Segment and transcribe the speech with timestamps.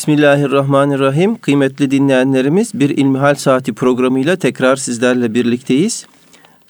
[0.00, 1.38] Bismillahirrahmanirrahim.
[1.38, 6.06] Kıymetli dinleyenlerimiz bir İlmihal Saati programıyla tekrar sizlerle birlikteyiz.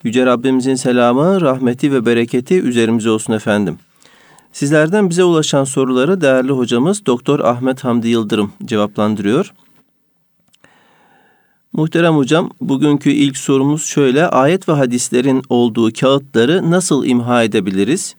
[0.04, 3.78] Yüce Rabbimizin selamı, rahmeti ve bereketi üzerimize olsun efendim.
[4.52, 9.52] Sizlerden bize ulaşan soruları değerli hocamız Doktor Ahmet Hamdi Yıldırım cevaplandırıyor.
[11.72, 14.26] Muhterem hocam, bugünkü ilk sorumuz şöyle.
[14.26, 18.14] Ayet ve hadislerin olduğu kağıtları nasıl imha edebiliriz?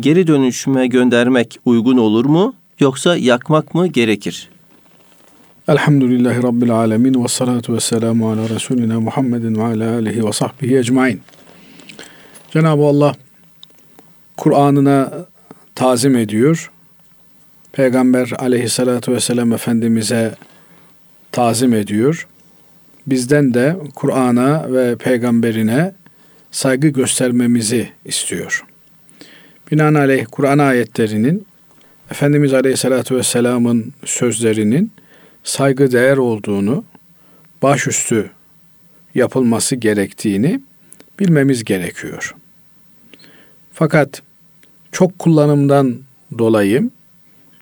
[0.00, 2.54] Geri dönüşüme göndermek uygun olur mu?
[2.80, 4.48] Yoksa yakmak mı gerekir?
[5.68, 10.78] Elhamdülillahi Rabbil alemin ve salatu ve selamu ala Resulina Muhammedin ve ala alihi ve sahbihi
[10.78, 11.20] ecmain.
[12.50, 13.14] Cenab-ı Allah
[14.36, 15.12] Kur'an'ına
[15.74, 16.70] tazim ediyor.
[17.72, 20.34] Peygamber aleyhissalatu vesselam Efendimiz'e
[21.32, 22.26] tazim ediyor.
[23.06, 25.92] Bizden de Kur'an'a ve peygamberine
[26.50, 28.64] saygı göstermemizi istiyor.
[29.70, 31.46] Binaenaleyh Kur'an ayetlerinin
[32.10, 34.90] Efendimiz Aleyhisselatü Vesselam'ın sözlerinin
[35.44, 36.84] saygı değer olduğunu,
[37.62, 38.30] başüstü
[39.14, 40.60] yapılması gerektiğini
[41.20, 42.34] bilmemiz gerekiyor.
[43.72, 44.22] Fakat
[44.92, 45.98] çok kullanımdan
[46.38, 46.90] dolayı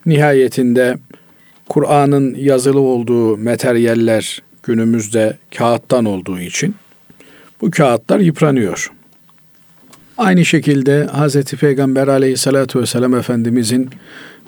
[0.05, 0.97] nihayetinde
[1.69, 6.75] Kur'an'ın yazılı olduğu materyaller günümüzde kağıttan olduğu için
[7.61, 8.91] bu kağıtlar yıpranıyor.
[10.17, 11.43] Aynı şekilde Hz.
[11.43, 13.89] Peygamber aleyhissalatü vesselam Efendimizin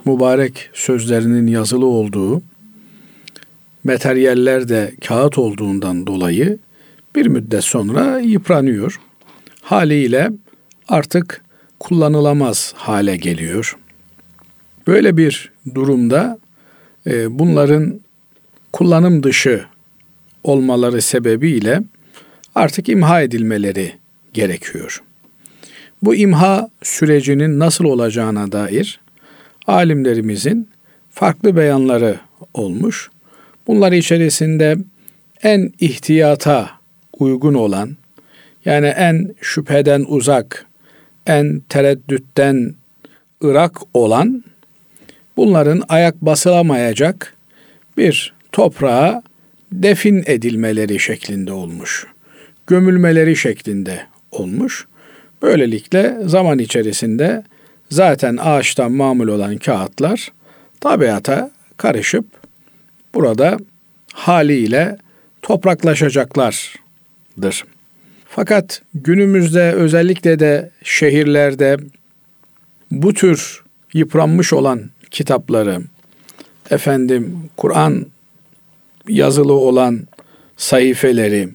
[0.06, 2.42] mübarek sözlerinin yazılı olduğu
[3.84, 6.58] materyaller de kağıt olduğundan dolayı
[7.16, 9.00] bir müddet sonra yıpranıyor.
[9.62, 10.32] Haliyle
[10.88, 11.42] artık
[11.80, 13.78] kullanılamaz hale geliyor.
[14.88, 16.40] Böyle bir durumda
[17.08, 18.00] e, bunların
[18.74, 19.66] kullanım dışı
[20.44, 21.84] olmaları sebebiyle
[22.56, 23.94] artık imha edilmeleri
[24.34, 25.04] gerekiyor.
[26.04, 29.00] Bu imha sürecinin nasıl olacağına dair
[29.68, 30.70] alimlerimizin
[31.12, 32.20] farklı beyanları
[32.54, 33.10] olmuş.
[33.68, 34.78] Bunlar içerisinde
[35.44, 36.70] en ihtiyata
[37.20, 37.98] uygun olan,
[38.66, 40.66] yani en şüpheden uzak,
[41.28, 42.76] en tereddütten
[43.44, 44.44] ırak olan,
[45.38, 47.34] bunların ayak basılamayacak
[47.98, 49.24] bir toprağa
[49.72, 52.08] defin edilmeleri şeklinde olmuş.
[52.68, 54.88] Gömülmeleri şeklinde olmuş.
[55.42, 57.44] Böylelikle zaman içerisinde
[57.90, 60.32] zaten ağaçtan mamul olan kağıtlar
[60.80, 62.26] tabiata karışıp
[63.14, 63.58] burada
[64.14, 64.98] haliyle
[65.42, 67.66] topraklaşacaklardır.
[68.30, 71.78] Fakat günümüzde özellikle de şehirlerde
[72.92, 73.64] bu tür
[73.94, 75.82] yıpranmış olan kitapları
[76.70, 78.06] efendim Kur'an
[79.08, 80.08] yazılı olan
[80.58, 81.50] sayfeleri,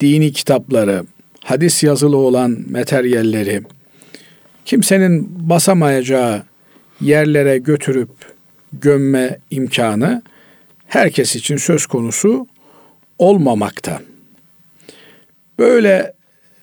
[0.00, 1.04] dini kitapları,
[1.44, 3.62] hadis yazılı olan materyalleri
[4.64, 6.42] kimsenin basamayacağı
[7.00, 8.10] yerlere götürüp
[8.72, 10.22] gömme imkanı
[10.86, 12.46] herkes için söz konusu
[13.18, 14.02] olmamakta.
[15.58, 16.12] Böyle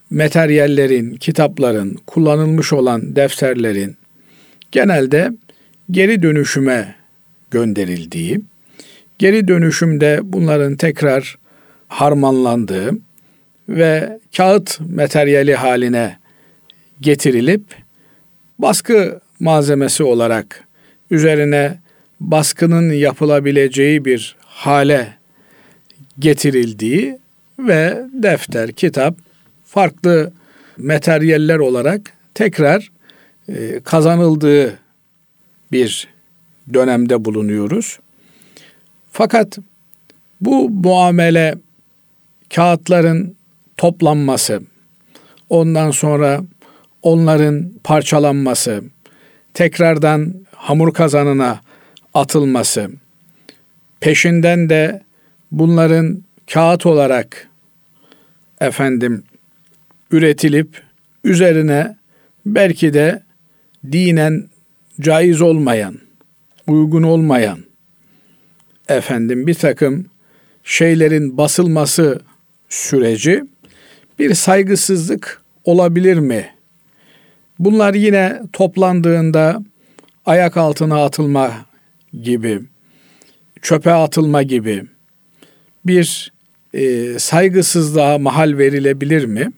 [0.10, 3.98] materyallerin, kitapların, kullanılmış olan defterlerin
[4.72, 5.32] genelde
[5.92, 6.96] geri dönüşüme
[7.52, 8.42] gönderildiği,
[9.20, 11.38] geri dönüşümde bunların tekrar
[11.88, 12.92] harmanlandığı
[13.70, 16.18] ve kağıt materyali haline
[17.02, 17.64] getirilip
[18.62, 20.68] baskı malzemesi olarak
[21.12, 21.80] üzerine
[22.20, 25.14] baskının yapılabileceği bir hale
[26.20, 27.18] getirildiği
[27.60, 29.16] ve defter, kitap
[29.66, 30.32] farklı
[30.78, 32.92] materyaller olarak tekrar
[33.50, 34.80] e, kazanıldığı
[35.72, 36.08] bir
[36.74, 38.00] dönemde bulunuyoruz.
[39.12, 39.58] Fakat
[40.42, 41.56] bu muamele
[42.56, 43.36] kağıtların
[43.78, 44.62] toplanması,
[45.50, 46.42] ondan sonra
[47.04, 48.84] onların parçalanması,
[49.54, 51.62] tekrardan hamur kazanına
[52.14, 52.90] atılması,
[54.00, 55.02] peşinden de
[55.52, 56.24] bunların
[56.54, 57.48] kağıt olarak
[58.62, 59.24] efendim
[60.12, 60.82] üretilip
[61.24, 61.98] üzerine
[62.46, 63.24] belki de
[63.92, 64.50] dinen
[65.02, 66.00] caiz olmayan,
[66.68, 67.60] uygun olmayan
[68.88, 70.06] efendim bir takım
[70.64, 72.20] şeylerin basılması
[72.70, 73.44] süreci
[74.20, 76.50] bir saygısızlık olabilir mi?
[77.62, 79.64] Bunlar yine toplandığında
[80.26, 81.66] ayak altına atılma
[82.22, 82.62] gibi,
[83.62, 84.84] çöpe atılma gibi
[85.86, 86.32] bir
[86.74, 89.52] e, saygısızlığa mahal verilebilir mi?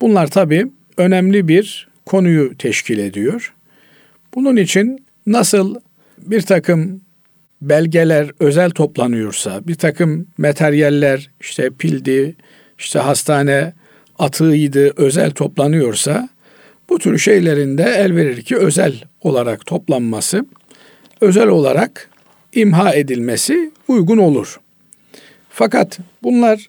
[0.00, 3.54] Bunlar tabii önemli bir konuyu teşkil ediyor.
[4.34, 5.74] Bunun için nasıl
[6.18, 7.00] bir takım
[7.62, 12.36] belgeler özel toplanıyorsa, bir takım materyaller işte pildi,
[12.78, 13.72] işte hastane
[14.18, 16.35] atığıydı özel toplanıyorsa
[16.88, 20.46] bu tür şeylerin de el verir ki özel olarak toplanması,
[21.20, 22.10] özel olarak
[22.52, 24.60] imha edilmesi uygun olur.
[25.50, 26.68] Fakat bunlar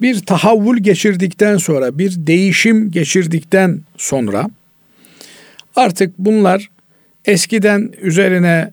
[0.00, 4.50] bir tahavvül geçirdikten sonra, bir değişim geçirdikten sonra
[5.76, 6.70] artık bunlar
[7.24, 8.70] eskiden üzerine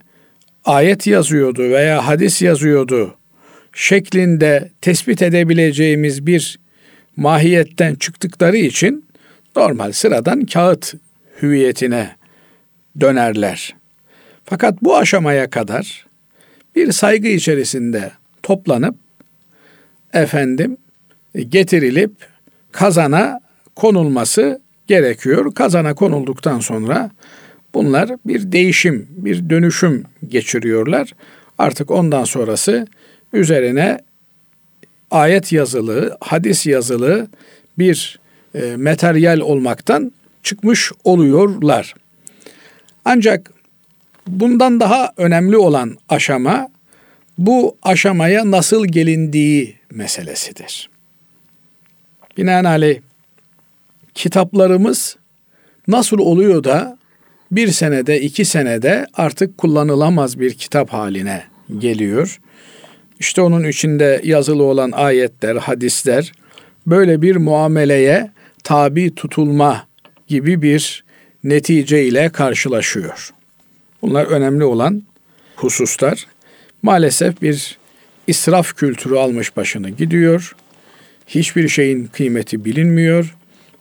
[0.65, 3.15] ayet yazıyordu veya hadis yazıyordu
[3.73, 6.59] şeklinde tespit edebileceğimiz bir
[7.15, 9.05] mahiyetten çıktıkları için
[9.55, 10.93] normal sıradan kağıt
[11.41, 12.15] hüviyetine
[12.99, 13.75] dönerler.
[14.45, 16.05] Fakat bu aşamaya kadar
[16.75, 18.11] bir saygı içerisinde
[18.43, 18.95] toplanıp
[20.13, 20.77] efendim
[21.49, 22.11] getirilip
[22.71, 23.39] kazana
[23.75, 25.53] konulması gerekiyor.
[25.53, 27.11] Kazana konulduktan sonra
[27.73, 31.13] bunlar bir değişim, bir dönüşüm geçiriyorlar.
[31.57, 32.87] Artık ondan sonrası
[33.33, 33.99] üzerine
[35.11, 37.27] ayet yazılı, hadis yazılı
[37.77, 38.20] bir
[38.55, 40.11] e, materyal olmaktan
[40.43, 41.93] çıkmış oluyorlar.
[43.05, 43.51] Ancak
[44.27, 46.67] bundan daha önemli olan aşama
[47.37, 50.89] bu aşamaya nasıl gelindiği meselesidir.
[52.37, 52.99] Binaenaleyh
[54.13, 55.17] kitaplarımız
[55.87, 56.97] nasıl oluyor da
[57.51, 61.43] bir senede, iki senede artık kullanılamaz bir kitap haline
[61.77, 62.39] geliyor.
[63.19, 66.31] İşte onun içinde yazılı olan ayetler, hadisler
[66.87, 68.31] böyle bir muameleye
[68.63, 69.87] tabi tutulma
[70.27, 71.03] gibi bir
[71.43, 73.33] netice ile karşılaşıyor.
[74.01, 75.03] Bunlar önemli olan
[75.55, 76.27] hususlar.
[76.83, 77.77] Maalesef bir
[78.27, 80.55] israf kültürü almış başını gidiyor.
[81.27, 83.35] Hiçbir şeyin kıymeti bilinmiyor.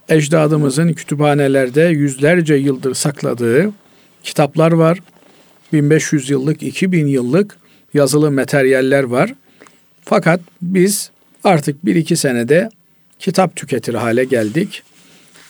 [0.08, 3.72] Ecdadımızın kütüphanelerde yüzlerce yıldır sakladığı
[4.22, 4.98] kitaplar var.
[5.72, 7.56] 1500 yıllık, 2000 yıllık
[7.94, 9.34] yazılı materyaller var.
[10.04, 11.10] Fakat biz
[11.44, 12.70] artık bir iki senede
[13.20, 14.82] kitap tüketir hale geldik.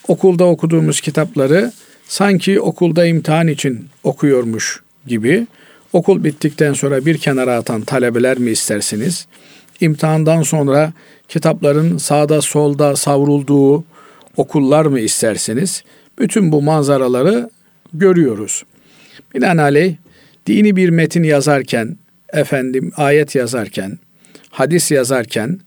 [0.09, 1.73] Okulda okuduğumuz kitapları
[2.09, 5.47] sanki okulda imtihan için okuyormuş gibi
[5.93, 9.27] okul bittikten sonra bir kenara atan talebeler mi istersiniz?
[9.81, 10.93] İmtihandan sonra
[11.29, 13.85] kitapların sağda solda savrulduğu
[14.37, 15.85] okullar mı istersiniz?
[16.19, 17.51] Bütün bu manzaraları
[17.93, 18.63] görüyoruz.
[19.35, 19.95] Binaenaleyh
[20.47, 21.97] dini bir metin yazarken,
[22.33, 23.99] efendim ayet yazarken,
[24.51, 25.61] hadis yazarken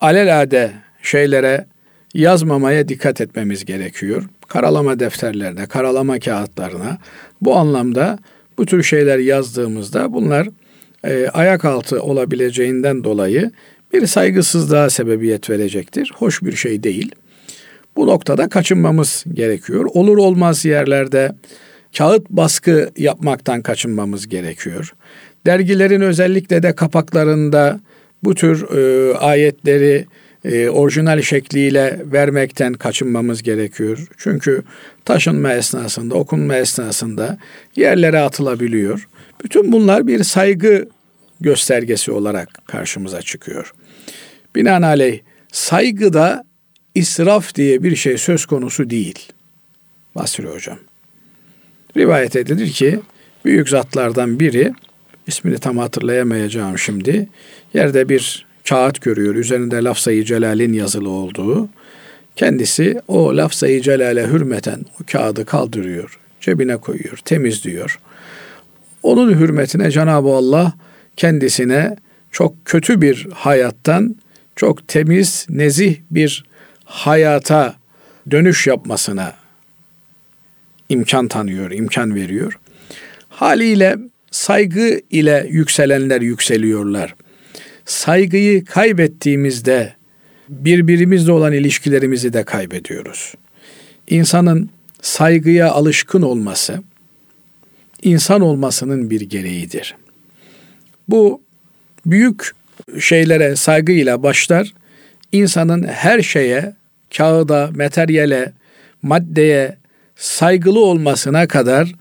[0.00, 0.72] alelade
[1.08, 1.66] şeylere
[2.14, 4.24] yazmamaya dikkat etmemiz gerekiyor.
[4.48, 6.98] Karalama defterlerine, karalama kağıtlarına
[7.40, 8.18] bu anlamda
[8.58, 10.48] bu tür şeyler yazdığımızda bunlar
[11.04, 13.50] e, ayak altı olabileceğinden dolayı
[13.92, 16.12] bir saygısızlığa sebebiyet verecektir.
[16.16, 17.12] Hoş bir şey değil.
[17.96, 19.84] Bu noktada kaçınmamız gerekiyor.
[19.94, 21.32] Olur olmaz yerlerde
[21.98, 24.94] kağıt baskı yapmaktan kaçınmamız gerekiyor.
[25.46, 27.80] Dergilerin özellikle de kapaklarında
[28.24, 30.06] bu tür e, ayetleri
[30.44, 34.06] e, orijinal şekliyle vermekten kaçınmamız gerekiyor.
[34.16, 34.62] Çünkü
[35.04, 37.38] taşınma esnasında, okunma esnasında
[37.76, 39.08] yerlere atılabiliyor.
[39.44, 40.88] Bütün bunlar bir saygı
[41.40, 43.72] göstergesi olarak karşımıza çıkıyor.
[44.54, 45.20] Binaenaleyh
[45.52, 46.44] saygıda
[46.94, 49.32] israf diye bir şey söz konusu değil.
[50.14, 50.78] Basri Hocam.
[51.96, 53.00] Rivayet edilir ki
[53.44, 54.72] büyük zatlardan biri
[55.26, 57.28] ismini tam hatırlayamayacağım şimdi.
[57.74, 59.34] Yerde bir kağıt görüyor.
[59.34, 61.68] Üzerinde lafzayı celalin yazılı olduğu.
[62.36, 66.18] Kendisi o lafzayı celale hürmeten o kağıdı kaldırıyor.
[66.40, 67.98] Cebine koyuyor, temizliyor.
[69.02, 70.72] Onun hürmetine Cenab-ı Allah
[71.16, 71.96] kendisine
[72.32, 74.16] çok kötü bir hayattan
[74.56, 76.44] çok temiz, nezih bir
[76.84, 77.74] hayata
[78.30, 79.34] dönüş yapmasına
[80.88, 82.58] imkan tanıyor, imkan veriyor.
[83.28, 83.96] Haliyle
[84.30, 87.14] saygı ile yükselenler yükseliyorlar.
[87.88, 89.92] Saygıyı kaybettiğimizde
[90.48, 93.34] birbirimizle olan ilişkilerimizi de kaybediyoruz.
[94.08, 94.70] İnsanın
[95.02, 96.82] saygıya alışkın olması
[98.02, 99.96] insan olmasının bir gereğidir.
[101.08, 101.40] Bu
[102.06, 102.50] büyük
[103.00, 104.72] şeylere saygıyla başlar.
[105.32, 106.72] İnsanın her şeye,
[107.16, 108.52] kağıda, materyale,
[109.02, 109.76] maddeye
[110.16, 111.92] saygılı olmasına kadar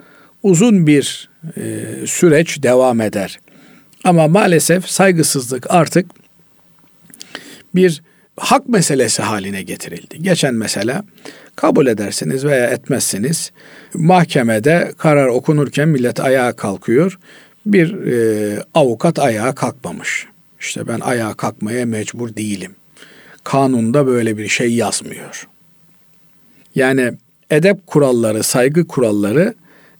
[0.43, 1.61] uzun bir e,
[2.05, 3.39] süreç devam eder.
[4.07, 6.05] Ama maalesef saygısızlık artık
[7.75, 8.03] bir
[8.37, 10.21] hak meselesi haline getirildi.
[10.21, 11.03] Geçen mesela
[11.55, 13.51] kabul edersiniz veya etmezsiniz.
[13.93, 17.19] Mahkemede karar okunurken millet ayağa kalkıyor.
[17.65, 20.27] Bir e, avukat ayağa kalkmamış.
[20.59, 22.75] İşte ben ayağa kalkmaya mecbur değilim.
[23.43, 25.47] Kanunda böyle bir şey yazmıyor.
[26.75, 27.13] Yani
[27.49, 29.53] edep kuralları, saygı kuralları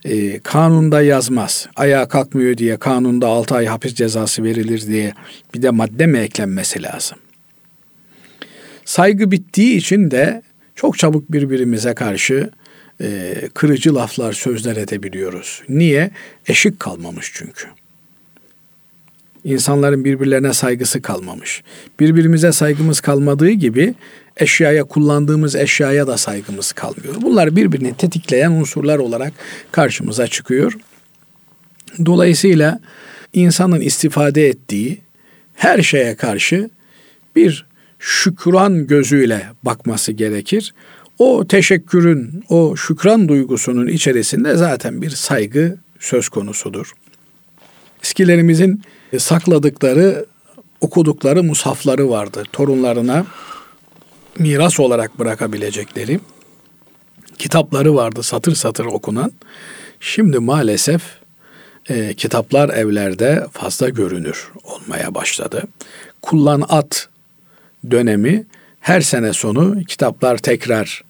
[0.08, 1.68] e, kanunda yazmaz.
[1.76, 5.14] Ayağa kalkmıyor diye kanunda 6 ay hapis cezası verilir diye
[5.54, 7.18] bir de madde mi eklenmesi lazım?
[8.84, 10.42] Saygı bittiği için de
[10.74, 12.50] çok çabuk birbirimize karşı
[13.00, 15.62] e, kırıcı laflar, sözler edebiliyoruz.
[15.68, 16.10] Niye?
[16.46, 17.68] Eşik kalmamış çünkü.
[19.44, 21.62] İnsanların birbirlerine saygısı kalmamış.
[22.00, 23.94] Birbirimize saygımız kalmadığı gibi
[24.38, 27.14] eşyaya kullandığımız eşyaya da saygımız kalmıyor.
[27.22, 29.32] Bunlar birbirini tetikleyen unsurlar olarak
[29.72, 30.72] karşımıza çıkıyor.
[32.06, 32.80] Dolayısıyla
[33.32, 35.00] insanın istifade ettiği
[35.54, 36.70] her şeye karşı
[37.36, 37.66] bir
[37.98, 40.74] şükran gözüyle bakması gerekir.
[41.18, 46.92] O teşekkürün, o şükran duygusunun içerisinde zaten bir saygı söz konusudur.
[48.02, 48.82] Eskilerimizin
[49.18, 50.26] sakladıkları,
[50.80, 52.42] okudukları musafları vardı.
[52.52, 53.26] Torunlarına
[54.38, 56.20] miras olarak bırakabilecekleri
[57.38, 59.32] kitapları vardı satır satır okunan.
[60.00, 61.02] Şimdi maalesef
[61.88, 65.62] e, kitaplar evlerde fazla görünür olmaya başladı.
[66.22, 67.08] Kullan at
[67.90, 68.46] dönemi
[68.80, 71.02] her sene sonu kitaplar tekrar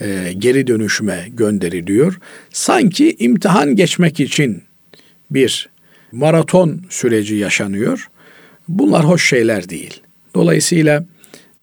[0.00, 2.18] e, geri dönüşüme gönderiliyor.
[2.52, 4.62] Sanki imtihan geçmek için
[5.30, 5.68] bir
[6.12, 8.08] maraton süreci yaşanıyor.
[8.68, 10.00] Bunlar hoş şeyler değil.
[10.34, 11.04] Dolayısıyla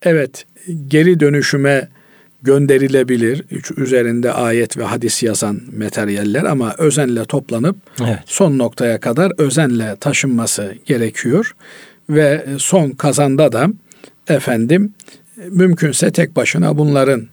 [0.03, 0.46] evet
[0.88, 1.88] geri dönüşüme
[2.43, 3.43] gönderilebilir.
[3.77, 8.20] Üzerinde ayet ve hadis yazan materyaller ama özenle toplanıp evet.
[8.25, 11.55] son noktaya kadar özenle taşınması gerekiyor.
[12.10, 13.67] Ve son kazanda da
[14.27, 14.93] efendim
[15.50, 17.27] mümkünse tek başına bunların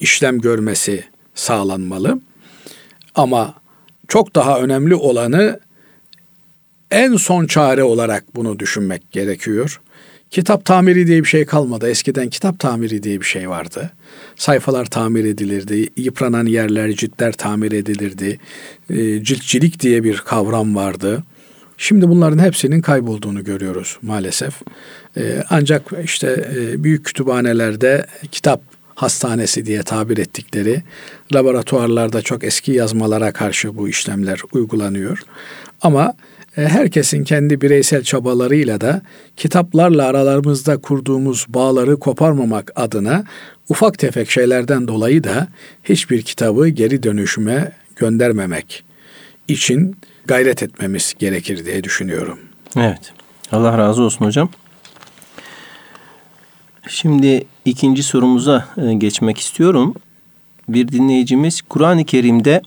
[0.00, 1.04] işlem görmesi
[1.34, 2.20] sağlanmalı.
[3.14, 3.54] Ama
[4.08, 5.60] çok daha önemli olanı
[6.90, 9.80] en son çare olarak bunu düşünmek gerekiyor.
[10.30, 11.90] Kitap tamiri diye bir şey kalmadı.
[11.90, 13.90] Eskiden kitap tamiri diye bir şey vardı.
[14.36, 15.88] Sayfalar tamir edilirdi.
[15.96, 18.38] Yıpranan yerler, ciltler tamir edilirdi.
[18.90, 21.22] E, ciltçilik diye bir kavram vardı.
[21.78, 24.54] Şimdi bunların hepsinin kaybolduğunu görüyoruz maalesef.
[25.16, 28.60] E, ancak işte e, büyük kütüphanelerde kitap
[28.94, 30.82] hastanesi diye tabir ettikleri
[31.34, 35.22] laboratuvarlarda çok eski yazmalara karşı bu işlemler uygulanıyor.
[35.82, 36.14] Ama
[36.66, 39.02] herkesin kendi bireysel çabalarıyla da
[39.36, 43.24] kitaplarla aralarımızda kurduğumuz bağları koparmamak adına
[43.68, 45.48] ufak tefek şeylerden dolayı da
[45.84, 48.84] hiçbir kitabı geri dönüşüme göndermemek
[49.48, 49.96] için
[50.26, 52.38] gayret etmemiz gerekir diye düşünüyorum.
[52.76, 53.12] Evet.
[53.52, 54.50] Allah razı olsun hocam.
[56.88, 59.94] Şimdi ikinci sorumuza e, geçmek istiyorum.
[60.68, 62.62] Bir dinleyicimiz Kur'an-ı Kerim'de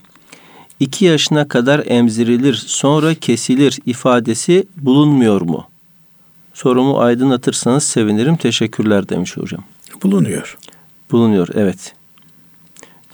[0.82, 5.64] 2 yaşına kadar emzirilir sonra kesilir ifadesi bulunmuyor mu?
[6.54, 8.36] Sorumu aydınlatırsanız sevinirim.
[8.36, 9.64] Teşekkürler demiş hocam.
[10.02, 10.56] Bulunuyor.
[11.10, 11.94] Bulunuyor evet.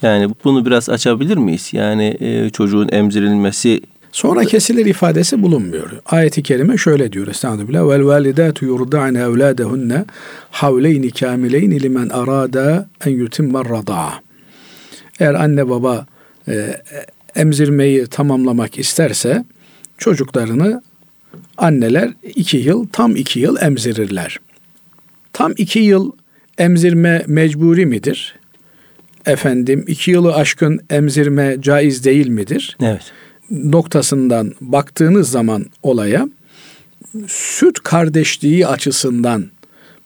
[0.01, 1.69] Yani bunu biraz açabilir miyiz?
[1.71, 5.89] Yani e, çocuğun emzirilmesi Sonra kesilir ifadesi bulunmuyor.
[6.05, 7.89] Ayet-i kerime şöyle diyor Estağfirullah.
[7.89, 10.05] Vel validatu yurda'ne evladehunne
[10.51, 14.13] havleyni kamileyni limen arada en yutimmer rada'a.
[15.19, 16.05] Eğer anne baba
[16.47, 16.81] e,
[17.39, 19.45] emzirmeyi tamamlamak isterse
[19.97, 20.81] çocuklarını
[21.57, 24.39] anneler iki yıl, tam iki yıl emzirirler.
[25.33, 26.11] Tam iki yıl
[26.57, 28.35] emzirme mecburi midir?
[29.25, 32.77] Efendim iki yılı aşkın emzirme caiz değil midir?
[32.81, 33.11] Evet.
[33.51, 36.29] Noktasından baktığınız zaman olaya
[37.27, 39.45] süt kardeşliği açısından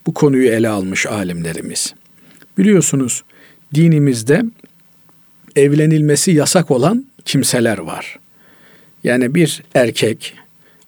[0.06, 1.94] bu konuyu ele almış alimlerimiz.
[2.58, 3.24] Biliyorsunuz
[3.74, 4.42] dinimizde
[5.56, 8.18] evlenilmesi yasak olan kimseler var.
[9.04, 10.34] Yani bir erkek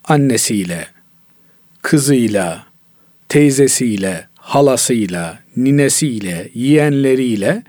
[0.04, 0.86] annesiyle,
[1.82, 2.66] kızıyla,
[3.28, 7.62] teyzesiyle, halasıyla, ninesiyle, yeğenleriyle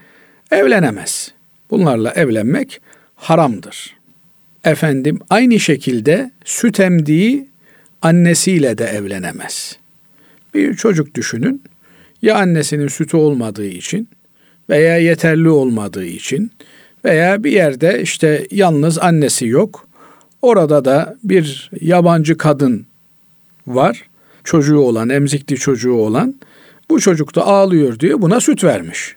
[0.52, 1.32] evlenemez.
[1.70, 2.82] Bunlarla evlenmek
[3.16, 3.98] haramdır.
[4.64, 7.48] Efendim aynı şekilde süt emdiği
[8.02, 9.78] annesiyle de evlenemez.
[10.54, 11.64] Bir çocuk düşünün.
[12.22, 14.10] Ya annesinin sütü olmadığı için
[14.70, 16.52] veya yeterli olmadığı için
[17.08, 19.88] veya bir yerde işte yalnız annesi yok.
[20.42, 22.86] Orada da bir yabancı kadın
[23.68, 24.04] var.
[24.44, 26.36] Çocuğu olan, emzikli çocuğu olan.
[26.90, 28.22] Bu çocuk da ağlıyor diyor.
[28.22, 29.16] Buna süt vermiş.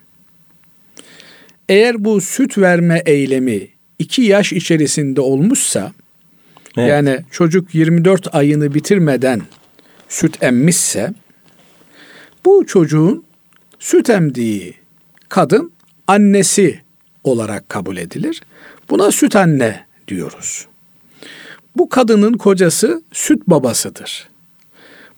[1.69, 3.67] Eğer bu süt verme eylemi
[3.99, 5.91] iki yaş içerisinde olmuşsa
[6.77, 6.89] evet.
[6.89, 9.41] yani çocuk 24 ayını bitirmeden
[10.09, 11.13] süt emmişse
[12.45, 13.23] bu çocuğun
[13.79, 14.73] süt emdiği
[15.29, 15.71] kadın
[16.07, 16.80] annesi
[17.23, 18.41] olarak kabul edilir.
[18.89, 20.67] Buna süt anne diyoruz.
[21.77, 24.29] Bu kadının kocası süt babasıdır.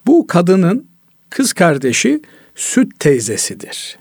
[0.05, 0.87] Bu kadının
[1.29, 2.21] kız kardeşi
[2.55, 3.97] süt teyzesidir.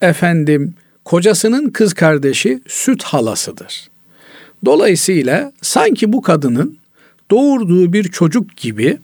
[0.00, 3.88] Efendim kocasının kız kardeşi süt halasıdır.
[4.64, 6.78] Dolayısıyla sanki bu kadının
[7.30, 8.98] doğurduğu bir çocuk gibi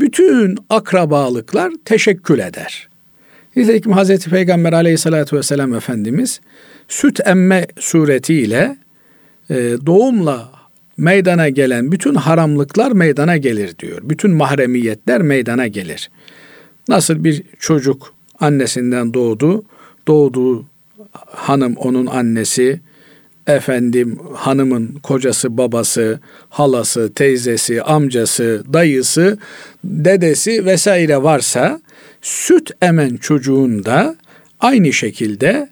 [0.00, 2.87] bütün akrabalıklar teşekkül eder.
[3.58, 6.40] Nitekim Hazreti Peygamber aleyhissalatü vesselam Efendimiz
[6.88, 8.76] süt emme suretiyle
[9.50, 9.54] e,
[9.86, 10.50] doğumla
[10.96, 14.00] meydana gelen bütün haramlıklar meydana gelir diyor.
[14.02, 16.10] Bütün mahremiyetler meydana gelir.
[16.88, 19.64] Nasıl bir çocuk annesinden doğdu,
[20.08, 20.66] doğduğu
[21.26, 22.80] hanım onun annesi,
[23.46, 29.38] efendim hanımın kocası, babası, halası, teyzesi, amcası, dayısı,
[29.84, 31.80] dedesi vesaire varsa
[32.22, 34.16] süt emen çocuğun da
[34.60, 35.68] aynı şekilde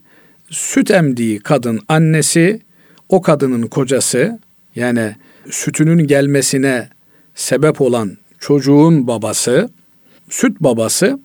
[0.50, 2.60] süt emdiği kadın annesi,
[3.08, 4.38] o kadının kocası
[4.74, 5.16] yani
[5.50, 6.88] sütünün gelmesine
[7.34, 9.70] sebep olan çocuğun babası,
[10.30, 11.18] süt babası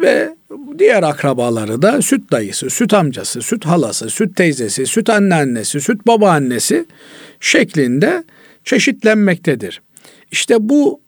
[0.00, 0.36] ve
[0.78, 6.84] diğer akrabaları da süt dayısı, süt amcası, süt halası, süt teyzesi, süt anneannesi, süt babaannesi
[7.40, 8.24] şeklinde
[8.64, 9.82] çeşitlenmektedir.
[10.30, 11.00] İşte bu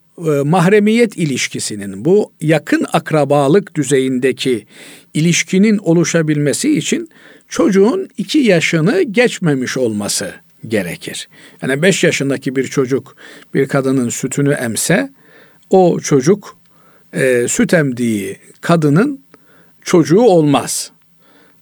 [0.44, 4.66] mahremiyet ilişkisinin, bu yakın akrabalık düzeyindeki
[5.14, 7.08] ilişkinin oluşabilmesi için
[7.48, 10.34] çocuğun iki yaşını geçmemiş olması
[10.68, 11.28] gerekir.
[11.62, 13.16] Yani beş yaşındaki bir çocuk
[13.54, 15.10] bir kadının sütünü emse
[15.70, 16.56] o çocuk
[17.12, 19.20] e, süt emdiği kadının
[19.82, 20.90] çocuğu olmaz.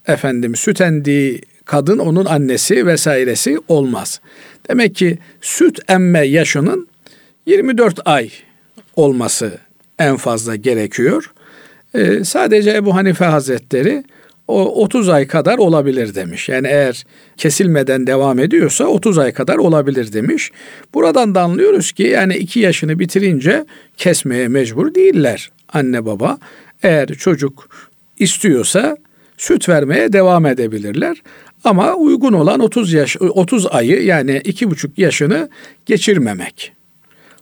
[0.07, 4.21] Efendim süt emdiği kadın onun annesi vesairesi olmaz.
[4.69, 6.87] Demek ki süt emme yaşının
[7.45, 8.29] 24 ay
[8.97, 9.57] olması
[9.99, 11.31] en fazla gerekiyor.
[11.95, 14.03] Ee, sadece Ebu Hanife Hazretleri
[14.47, 16.49] o 30 ay kadar olabilir demiş.
[16.49, 17.05] Yani eğer
[17.37, 20.51] kesilmeden devam ediyorsa 30 ay kadar olabilir demiş.
[20.93, 23.65] Buradan da anlıyoruz ki yani 2 yaşını bitirince
[23.97, 26.37] kesmeye mecbur değiller anne baba.
[26.83, 27.69] Eğer çocuk
[28.19, 28.97] istiyorsa
[29.37, 31.21] süt vermeye devam edebilirler.
[31.63, 35.49] Ama uygun olan 30 yaş 30 ayı yani iki buçuk yaşını
[35.85, 36.73] geçirmemek.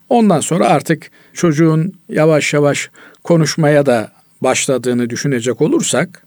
[0.09, 2.89] Ondan sonra artık çocuğun yavaş yavaş
[3.23, 6.25] konuşmaya da başladığını düşünecek olursak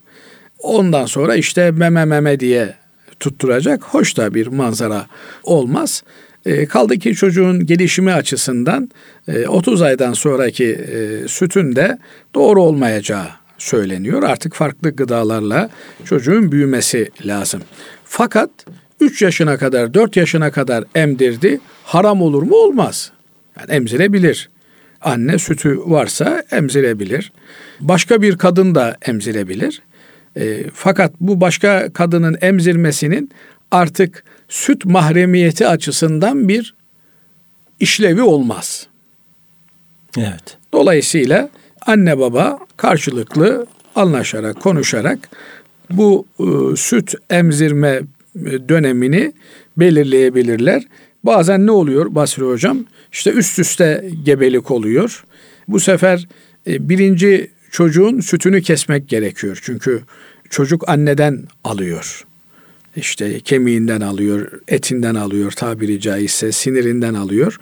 [0.59, 2.75] ondan sonra işte meme meme diye
[3.21, 5.07] tutturacak hoş da bir manzara
[5.43, 6.03] olmaz.
[6.47, 8.91] E, kaldı ki çocuğun gelişimi açısından
[9.29, 11.99] e, 30 aydan sonraki e, sütün de
[12.35, 13.27] doğru olmayacağı
[13.59, 14.23] söyleniyor.
[14.23, 15.71] Artık farklı gıdalarla
[16.05, 17.63] çocuğun büyümesi lazım.
[18.05, 18.51] Fakat
[19.01, 21.61] 3 yaşına kadar 4 yaşına kadar emdirdi.
[21.85, 22.57] Haram olur mu?
[22.57, 23.13] Olmaz.
[23.61, 24.49] Yani emzirebilir.
[25.01, 27.33] Anne sütü varsa emzirebilir.
[27.81, 29.83] Başka bir kadın da emzirebilir.
[30.37, 33.31] E, fakat bu başka kadının emzirmesinin
[33.71, 36.75] artık süt mahremiyeti açısından bir
[37.81, 38.87] işlevi olmaz.
[40.19, 40.59] Evet.
[40.73, 41.51] Dolayısıyla
[41.87, 45.19] anne baba karşılıklı anlaşarak, konuşarak
[45.91, 48.01] bu e, süt emzirme
[48.69, 49.33] dönemini
[49.77, 50.83] belirleyebilirler.
[51.25, 52.85] Bazen ne oluyor Basri Hocam?
[53.13, 55.25] İşte üst üste gebelik oluyor.
[55.69, 56.29] Bu sefer
[56.67, 59.59] e, birinci çocuğun sütünü kesmek gerekiyor.
[59.63, 60.03] Çünkü
[60.51, 62.25] çocuk anneden alıyor.
[62.97, 67.57] İşte kemiğinden alıyor, etinden alıyor tabiri caizse, sinirinden alıyor.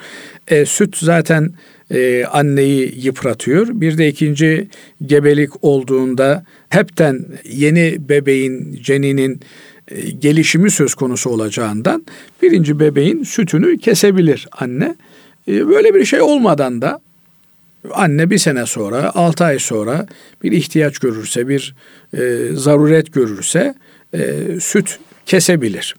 [0.48, 1.54] E, süt zaten
[1.90, 3.68] e, anneyi yıpratıyor.
[3.72, 4.68] Bir de ikinci
[5.06, 9.40] gebelik olduğunda hepten yeni bebeğin, ceninin
[10.18, 12.06] gelişimi söz konusu olacağından
[12.42, 14.94] birinci bebeğin sütünü kesebilir anne.
[15.48, 17.00] E, böyle bir şey olmadan da
[17.92, 20.06] anne bir sene sonra, altı ay sonra
[20.42, 21.74] bir ihtiyaç görürse, bir
[22.18, 23.74] e, zaruret görürse
[24.14, 24.20] e,
[24.60, 25.96] süt kesebilir.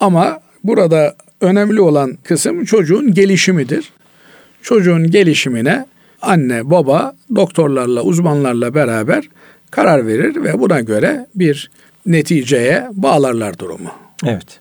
[0.00, 3.92] Ama burada önemli olan kısım çocuğun gelişimidir.
[4.62, 5.86] Çocuğun gelişimine
[6.22, 9.28] anne, baba doktorlarla, uzmanlarla beraber
[9.70, 11.70] karar verir ve buna göre bir
[12.06, 13.90] neticeye bağlarlar durumu.
[14.24, 14.60] Evet.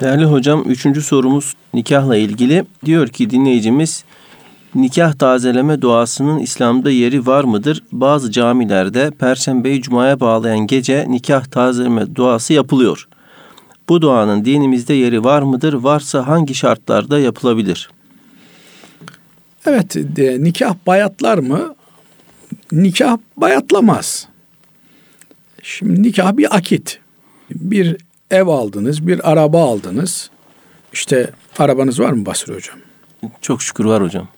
[0.00, 2.64] Değerli hocam üçüncü sorumuz nikahla ilgili.
[2.84, 4.04] Diyor ki dinleyicimiz
[4.74, 7.82] nikah tazeleme duasının İslam'da yeri var mıdır?
[7.92, 13.08] Bazı camilerde Perşembeyi Cuma'ya bağlayan gece nikah tazeleme duası yapılıyor.
[13.88, 15.72] Bu duanın dinimizde yeri var mıdır?
[15.72, 17.90] Varsa hangi şartlarda yapılabilir?
[19.66, 21.74] Evet, de, nikah bayatlar mı?
[22.72, 24.28] Nikah bayatlamaz.
[25.66, 26.98] Şimdi nikah bir akit.
[27.50, 27.96] Bir
[28.30, 30.30] ev aldınız, bir araba aldınız.
[30.92, 32.78] İşte arabanız var mı Basri Hocam?
[33.40, 34.28] Çok şükür var hocam.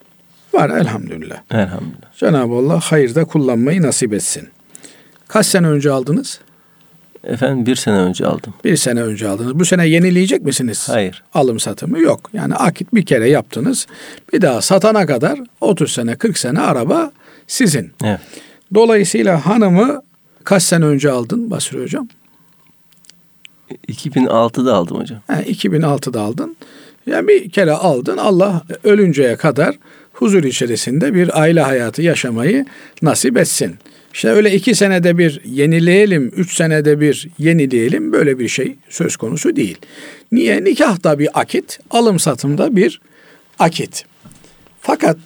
[0.54, 1.40] Var elhamdülillah.
[1.50, 2.12] Elhamdülillah.
[2.16, 4.48] Cenab-ı Allah hayırda kullanmayı nasip etsin.
[5.28, 6.40] Kaç sene önce aldınız?
[7.24, 8.54] Efendim bir sene önce aldım.
[8.64, 9.58] Bir sene önce aldınız.
[9.58, 10.88] Bu sene yenileyecek misiniz?
[10.88, 11.22] Hayır.
[11.34, 12.30] Alım satımı yok.
[12.32, 13.86] Yani akit bir kere yaptınız.
[14.32, 17.12] Bir daha satana kadar 30 sene 40 sene araba
[17.46, 17.92] sizin.
[18.04, 18.20] Evet.
[18.74, 20.02] Dolayısıyla hanımı
[20.48, 22.08] kaç sene önce aldın Basri Hocam?
[23.88, 25.20] 2006'da aldım hocam.
[25.26, 26.56] He, 2006'da aldın.
[27.06, 29.78] Yani bir kere aldın Allah ölünceye kadar
[30.12, 32.66] huzur içerisinde bir aile hayatı yaşamayı
[33.02, 33.76] nasip etsin.
[34.14, 39.56] İşte öyle iki senede bir yenileyelim, üç senede bir yenileyelim böyle bir şey söz konusu
[39.56, 39.78] değil.
[40.32, 40.64] Niye?
[40.64, 43.00] Nikah da bir akit, alım satım da bir
[43.58, 44.04] akit.
[44.80, 45.16] Fakat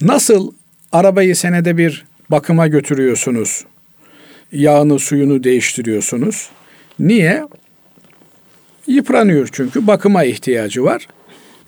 [0.00, 0.52] nasıl
[0.92, 3.64] arabayı senede bir bakıma götürüyorsunuz,
[4.52, 6.50] yağını suyunu değiştiriyorsunuz.
[6.98, 7.44] Niye?
[8.86, 11.06] Yıpranıyor çünkü bakıma ihtiyacı var.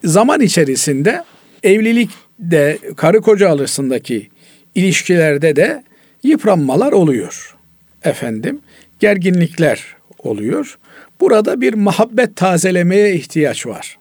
[0.05, 1.25] Zaman içerisinde
[1.63, 4.31] evlilikte karı koca arasındaki
[4.75, 5.85] ilişkilerde de
[6.23, 7.57] yıpranmalar oluyor.
[8.05, 8.61] Efendim,
[9.01, 10.79] gerginlikler oluyor.
[11.21, 13.99] Burada bir muhabbet tazelemeye ihtiyaç var.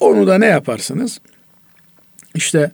[0.00, 1.20] Onu da ne yaparsınız?
[2.34, 2.70] İşte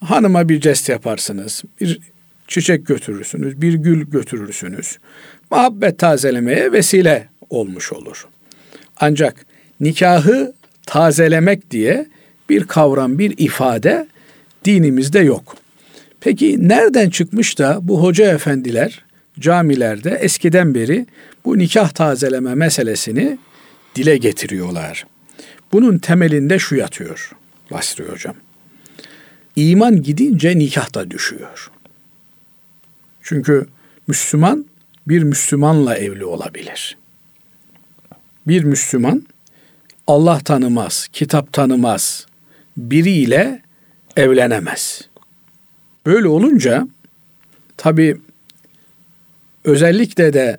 [0.00, 1.62] hanıma bir jest yaparsınız.
[1.80, 2.00] Bir
[2.48, 4.98] çiçek götürürsünüz, bir gül götürürsünüz.
[5.50, 8.26] Muhabbet tazelemeye vesile olmuş olur.
[8.96, 9.46] Ancak
[9.80, 10.54] nikahı
[10.86, 12.06] tazelemek diye
[12.48, 14.06] bir kavram, bir ifade
[14.64, 15.56] dinimizde yok.
[16.20, 19.04] Peki nereden çıkmış da bu hoca efendiler
[19.40, 21.06] camilerde eskiden beri
[21.44, 23.38] bu nikah tazeleme meselesini
[23.94, 25.06] dile getiriyorlar?
[25.72, 27.30] Bunun temelinde şu yatıyor
[27.70, 28.34] Basri Hocam.
[29.56, 31.70] İman gidince nikah da düşüyor.
[33.24, 33.66] Çünkü
[34.06, 34.66] Müslüman
[35.08, 36.96] bir Müslümanla evli olabilir.
[38.46, 39.26] Bir Müslüman
[40.06, 42.26] Allah tanımaz, kitap tanımaz
[42.76, 43.62] biriyle
[44.16, 45.08] evlenemez.
[46.06, 46.88] Böyle olunca
[47.76, 48.20] tabi
[49.64, 50.58] özellikle de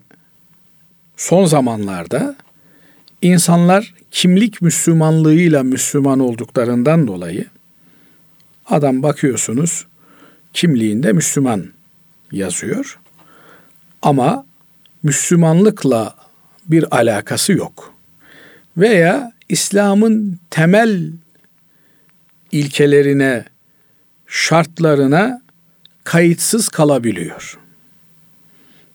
[1.17, 2.35] son zamanlarda
[3.21, 7.45] insanlar kimlik Müslümanlığıyla Müslüman olduklarından dolayı
[8.65, 9.85] adam bakıyorsunuz
[10.53, 11.74] kimliğinde Müslüman
[12.31, 12.99] yazıyor.
[14.01, 14.45] Ama
[15.03, 16.15] Müslümanlıkla
[16.65, 17.93] bir alakası yok.
[18.77, 21.11] Veya İslam'ın temel
[22.51, 23.45] ilkelerine,
[24.27, 25.41] şartlarına
[26.03, 27.59] kayıtsız kalabiliyor.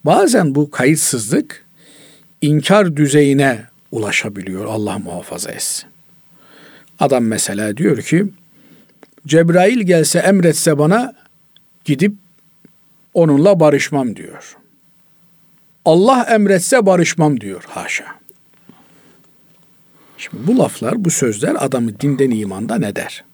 [0.04, 1.64] Bazen bu kayıtsızlık
[2.40, 5.88] inkar düzeyine ulaşabiliyor Allah muhafaza etsin.
[7.00, 8.26] Adam mesela diyor ki
[9.26, 11.14] Cebrail gelse emretse bana
[11.84, 12.12] gidip
[13.14, 14.56] onunla barışmam diyor.
[15.84, 18.06] Allah emretse barışmam diyor haşa.
[20.18, 23.24] Şimdi bu laflar, bu sözler adamı dinden imandan eder.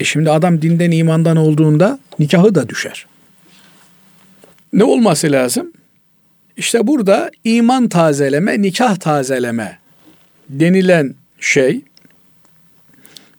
[0.00, 3.06] E şimdi adam dinden imandan olduğunda nikahı da düşer.
[4.72, 5.72] Ne olması lazım?
[6.56, 9.78] İşte burada iman tazeleme, nikah tazeleme
[10.48, 11.80] denilen şey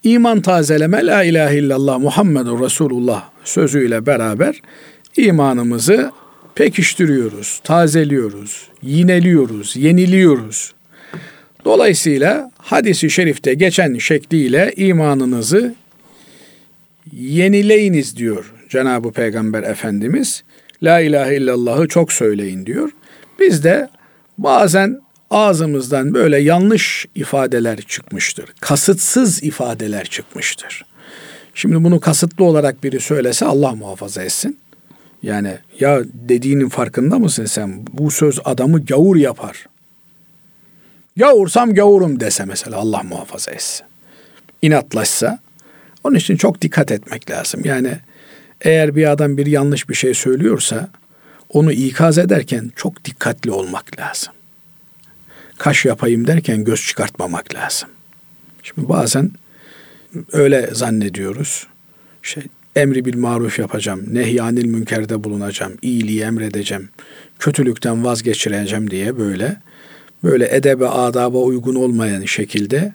[0.03, 4.62] iman tazeleme la ilahe illallah Muhammedur Resulullah sözüyle beraber
[5.17, 6.12] imanımızı
[6.56, 10.73] pekiştiriyoruz, tazeliyoruz, yineliyoruz, yeniliyoruz.
[11.65, 15.75] Dolayısıyla hadisi şerifte geçen şekliyle imanınızı
[17.12, 20.43] yenileyiniz diyor Cenab-ı Peygamber Efendimiz.
[20.84, 22.89] La ilahe illallah'ı çok söyleyin diyor.
[23.39, 23.89] Biz de
[24.38, 28.45] bazen ağzımızdan böyle yanlış ifadeler çıkmıştır.
[28.60, 30.86] Kasıtsız ifadeler çıkmıştır.
[31.55, 34.59] Şimdi bunu kasıtlı olarak biri söylese Allah muhafaza etsin.
[35.23, 37.85] Yani ya dediğinin farkında mısın sen?
[37.93, 39.65] Bu söz adamı gavur yapar.
[41.17, 43.85] Gavursam gavurum dese mesela Allah muhafaza etsin.
[44.61, 45.39] İnatlaşsa.
[46.03, 47.61] Onun için çok dikkat etmek lazım.
[47.63, 47.97] Yani
[48.61, 50.89] eğer bir adam bir yanlış bir şey söylüyorsa
[51.49, 54.33] onu ikaz ederken çok dikkatli olmak lazım.
[55.57, 57.89] Kaş yapayım derken göz çıkartmamak lazım.
[58.63, 59.31] Şimdi bazen
[60.32, 61.67] öyle zannediyoruz.
[62.21, 62.43] Şey,
[62.76, 66.89] emri bil maruf yapacağım, nehyanil münkerde bulunacağım, iyiliği emredeceğim,
[67.39, 69.58] kötülükten vazgeçireceğim diye böyle
[70.24, 72.93] böyle edebe adaba uygun olmayan şekilde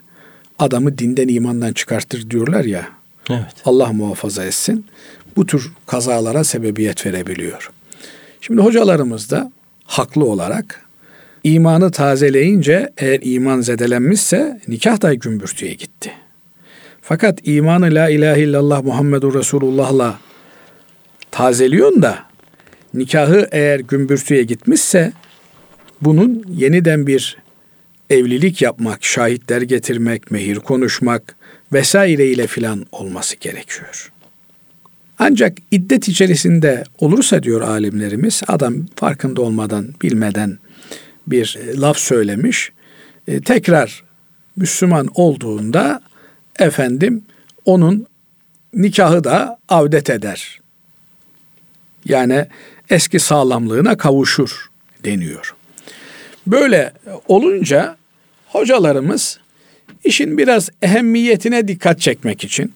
[0.59, 2.89] adamı dinden imandan çıkartır diyorlar ya.
[3.31, 3.55] Evet.
[3.65, 4.87] Allah muhafaza etsin.
[5.37, 7.71] Bu tür kazalara sebebiyet verebiliyor.
[8.41, 9.53] Şimdi hocalarımız da
[9.85, 10.87] haklı olarak
[11.45, 16.13] imanı tazeleyince eğer iman zedelenmişse nikah da gümbürtüye gitti.
[17.09, 20.19] Fakat imanı la ilahe illallah Muhammedur Resulullah'la
[21.31, 22.19] tazeliyorsun da
[22.95, 25.13] nikahı eğer gümbürtüye gitmişse
[26.01, 27.37] bunun yeniden bir
[28.11, 31.37] evlilik yapmak, şahitler getirmek, mehir konuşmak
[31.73, 34.13] vesaire ile filan olması gerekiyor.
[35.19, 40.59] Ancak iddet içerisinde olursa diyor alimlerimiz adam farkında olmadan bilmeden
[41.27, 42.73] bir laf söylemiş.
[43.29, 44.05] E, tekrar
[44.57, 46.03] Müslüman olduğunda
[46.59, 47.25] efendim
[47.65, 48.07] onun
[48.75, 50.61] nikahı da avdet eder.
[52.05, 52.47] Yani
[52.91, 54.67] eski sağlamlığına kavuşur
[55.05, 55.55] deniyor.
[56.47, 56.93] Böyle
[57.29, 57.97] olunca
[58.47, 59.39] hocalarımız
[60.05, 62.73] işin biraz ehemmiyetine dikkat çekmek için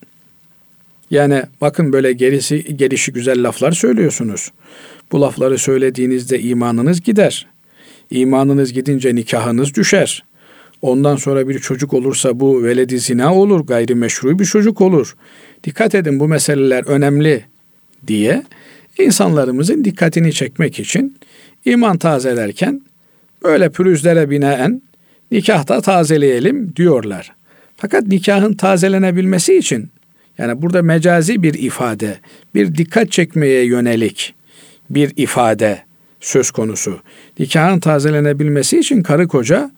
[1.10, 4.52] yani bakın böyle gerisi gelişi güzel laflar söylüyorsunuz.
[5.12, 7.46] Bu lafları söylediğinizde imanınız gider.
[8.10, 10.24] İmanınız gidince nikahınız düşer.
[10.82, 15.16] Ondan sonra bir çocuk olursa bu veledi zina olur, gayrimeşru bir çocuk olur.
[15.64, 17.44] Dikkat edin bu meseleler önemli
[18.06, 18.42] diye
[18.98, 21.18] insanlarımızın dikkatini çekmek için
[21.64, 22.82] iman tazelerken
[23.42, 24.82] böyle pürüzlere binaen
[25.30, 27.32] nikahta tazeleyelim diyorlar.
[27.76, 29.90] Fakat nikahın tazelenebilmesi için
[30.38, 32.18] yani burada mecazi bir ifade,
[32.54, 34.34] bir dikkat çekmeye yönelik
[34.90, 35.82] bir ifade
[36.20, 36.98] söz konusu.
[37.38, 39.70] Nikahın tazelenebilmesi için karı koca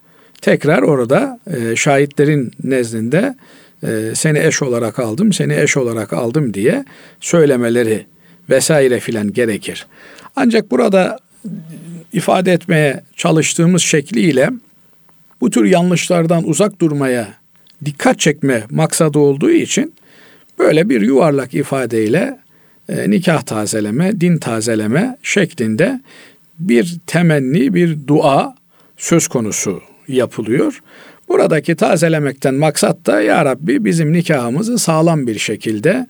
[0.42, 3.34] tekrar orada e, şahitlerin nezdinde
[3.82, 6.84] e, seni eş olarak aldım, seni eş olarak aldım diye
[7.20, 8.06] söylemeleri
[8.50, 9.86] vesaire filan gerekir.
[10.36, 11.18] Ancak burada
[12.12, 14.50] ifade etmeye çalıştığımız şekliyle
[15.40, 17.28] bu tür yanlışlardan uzak durmaya
[17.84, 19.94] dikkat çekme maksadı olduğu için
[20.58, 22.38] böyle bir yuvarlak ifadeyle
[22.88, 26.00] e, nikah tazeleme, din tazeleme şeklinde
[26.58, 28.54] bir temenni, bir dua
[28.96, 30.82] söz konusu yapılıyor.
[31.28, 36.06] Buradaki tazelemekten maksat da ya Rabbi bizim nikahımızı sağlam bir şekilde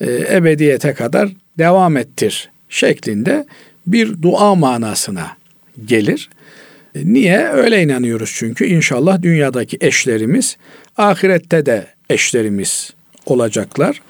[0.00, 3.46] e, ebediyete kadar devam ettir şeklinde
[3.86, 5.36] bir dua manasına
[5.84, 6.30] gelir.
[6.94, 7.48] E, niye?
[7.48, 10.56] Öyle inanıyoruz çünkü inşallah dünyadaki eşlerimiz
[10.96, 12.90] ahirette de eşlerimiz
[13.26, 14.02] olacaklar.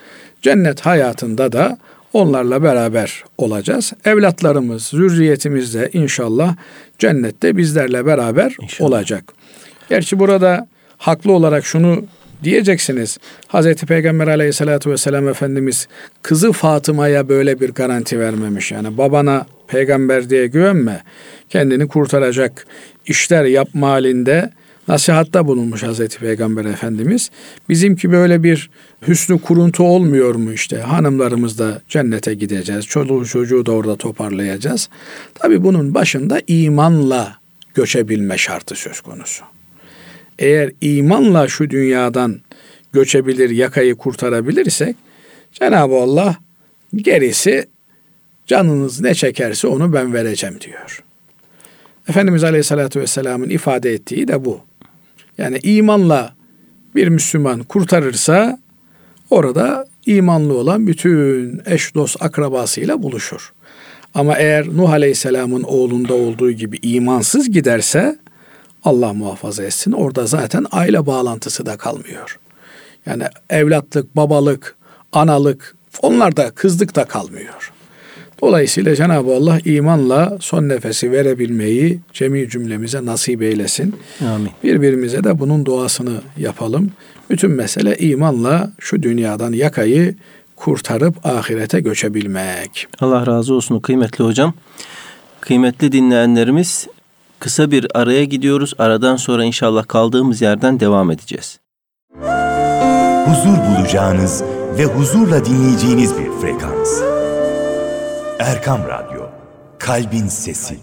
[0.43, 1.79] Cennet hayatında da
[2.13, 3.93] onlarla beraber olacağız.
[4.05, 6.57] Evlatlarımız, zürriyetimiz de inşallah
[6.99, 8.91] cennette bizlerle beraber inşallah.
[8.91, 9.25] olacak.
[9.89, 12.05] Gerçi burada haklı olarak şunu
[12.45, 13.19] diyeceksiniz.
[13.47, 15.89] Hazreti Peygamber aleyhissalatü vesselam Efendimiz
[16.23, 18.73] kızı Fatıma'ya böyle bir garanti vermemiş.
[18.73, 21.03] Yani babana peygamber diye güvenme.
[21.49, 22.67] Kendini kurtaracak
[23.07, 24.51] işler yapma halinde
[24.89, 27.31] nasihatta bulunmuş Hazreti Peygamber Efendimiz.
[27.69, 28.71] Bizimki böyle bir
[29.09, 32.87] hüsnü kuruntu olmuyor mu işte hanımlarımız da cennete gideceğiz.
[32.87, 34.89] Çoluğu çocuğu da orada toparlayacağız.
[35.35, 37.37] Tabi bunun başında imanla
[37.75, 39.45] göçebilme şartı söz konusu.
[40.39, 42.41] Eğer imanla şu dünyadan
[42.93, 44.97] göçebilir, yakayı kurtarabilirsek
[45.53, 46.37] Cenab-ı Allah
[46.97, 47.67] gerisi
[48.47, 51.03] canınız ne çekerse onu ben vereceğim diyor.
[52.09, 54.61] Efendimiz Aleyhisselatü Vesselam'ın ifade ettiği de bu.
[55.39, 56.35] Yani imanla
[56.95, 58.59] bir Müslüman kurtarırsa
[59.31, 63.53] orada imanlı olan bütün eş dost akrabasıyla buluşur.
[64.15, 68.19] Ama eğer Nuh Aleyhisselam'ın oğlunda olduğu gibi imansız giderse
[68.85, 72.39] Allah muhafaza etsin orada zaten aile bağlantısı da kalmıyor.
[73.07, 74.77] Yani evlatlık, babalık,
[75.13, 77.73] analık onlar da kızlık da kalmıyor.
[78.43, 83.95] Dolayısıyla Cenab-ı Allah imanla son nefesi verebilmeyi cemi cümlemize nasip eylesin.
[84.35, 84.51] Amin.
[84.65, 86.91] Birbirimize de bunun duasını yapalım.
[87.31, 90.15] Bütün mesele imanla şu dünyadan yakayı
[90.57, 92.87] kurtarıp ahirete göçebilmek.
[93.01, 94.55] Allah razı olsun kıymetli hocam.
[95.41, 96.87] Kıymetli dinleyenlerimiz
[97.39, 98.75] kısa bir araya gidiyoruz.
[98.79, 101.59] Aradan sonra inşallah kaldığımız yerden devam edeceğiz.
[103.27, 104.43] Huzur bulacağınız
[104.79, 107.12] ve huzurla dinleyeceğiniz bir frekans.
[108.45, 109.23] Erkam Radyo,
[109.79, 110.79] Kalbin Sesi.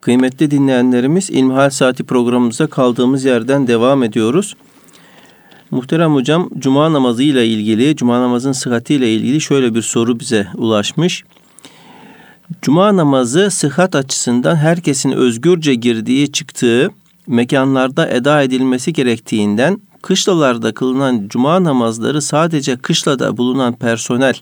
[0.00, 4.56] Kıymetli dinleyenlerimiz İlmihal Saati programımıza kaldığımız yerden devam ediyoruz.
[5.70, 10.48] Muhterem hocam cuma namazı ile ilgili, cuma namazın sıhhati ile ilgili şöyle bir soru bize
[10.54, 11.24] ulaşmış.
[12.62, 16.90] Cuma namazı sıhhat açısından herkesin özgürce girdiği, çıktığı
[17.26, 24.34] mekanlarda eda edilmesi gerektiğinden kışlalarda kılınan cuma namazları sadece kışlada bulunan personel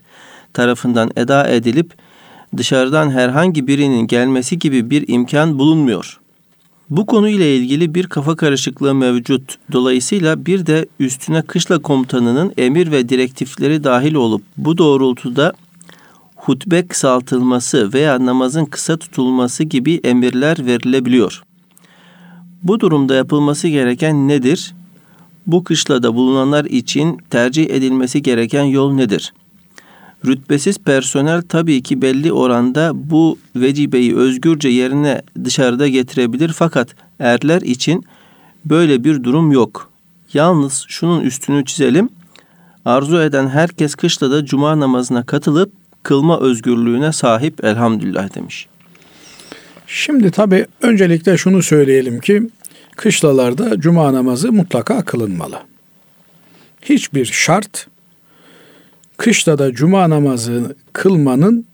[0.54, 1.94] tarafından eda edilip
[2.56, 6.20] dışarıdan herhangi birinin gelmesi gibi bir imkan bulunmuyor.
[6.90, 9.58] Bu konuyla ilgili bir kafa karışıklığı mevcut.
[9.72, 15.52] Dolayısıyla bir de üstüne kışla komutanının emir ve direktifleri dahil olup bu doğrultuda
[16.36, 21.42] hutbe kısaltılması veya namazın kısa tutulması gibi emirler verilebiliyor.
[22.62, 24.74] Bu durumda yapılması gereken nedir?
[25.46, 29.32] Bu kışlada bulunanlar için tercih edilmesi gereken yol nedir?
[30.26, 38.04] Rütbesiz personel tabii ki belli oranda bu vecibeyi özgürce yerine dışarıda getirebilir fakat erler için
[38.64, 39.90] böyle bir durum yok.
[40.32, 42.08] Yalnız şunun üstünü çizelim.
[42.84, 48.66] Arzu eden herkes kışta da cuma namazına katılıp kılma özgürlüğüne sahip elhamdülillah demiş.
[49.86, 52.48] Şimdi tabi öncelikle şunu söyleyelim ki
[52.96, 55.58] kışlalarda cuma namazı mutlaka kılınmalı.
[56.82, 57.86] Hiçbir şart
[59.16, 61.66] kışta da cuma namazı kılmanın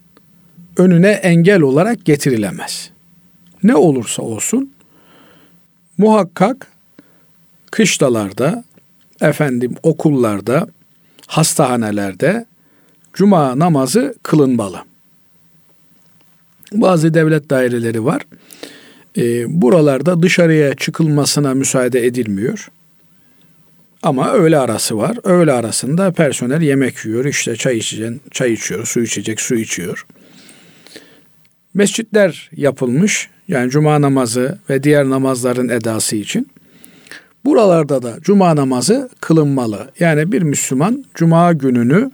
[0.77, 2.91] önüne engel olarak getirilemez.
[3.63, 4.73] Ne olursa olsun
[5.99, 6.67] muhakkak
[7.71, 8.65] kışlalarda,
[9.21, 10.69] efendim okullarda,
[11.27, 12.47] hastahanelerde
[13.13, 14.79] cuma namazı kılınmalı.
[16.73, 18.23] Bazı devlet daireleri var.
[19.17, 22.71] E, buralarda dışarıya çıkılmasına müsaade edilmiyor.
[24.03, 25.17] Ama öğle arası var.
[25.25, 27.25] Öğle arasında personel yemek yiyor.
[27.25, 30.07] İşte çay içecek, çay içiyor, su içecek, su içiyor.
[31.75, 33.29] Mescitler yapılmış.
[33.49, 36.49] Yani cuma namazı ve diğer namazların edası için.
[37.45, 39.91] Buralarda da cuma namazı kılınmalı.
[40.01, 42.11] Yani bir Müslüman cuma gününü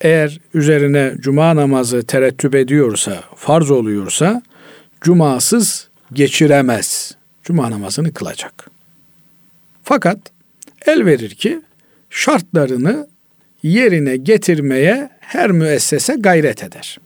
[0.00, 4.42] eğer üzerine cuma namazı terettüp ediyorsa, farz oluyorsa
[5.00, 7.14] cumasız geçiremez.
[7.42, 8.70] Cuma namazını kılacak.
[9.82, 10.18] Fakat
[10.86, 11.60] el verir ki
[12.10, 13.08] şartlarını
[13.62, 16.98] yerine getirmeye her müessese gayret eder.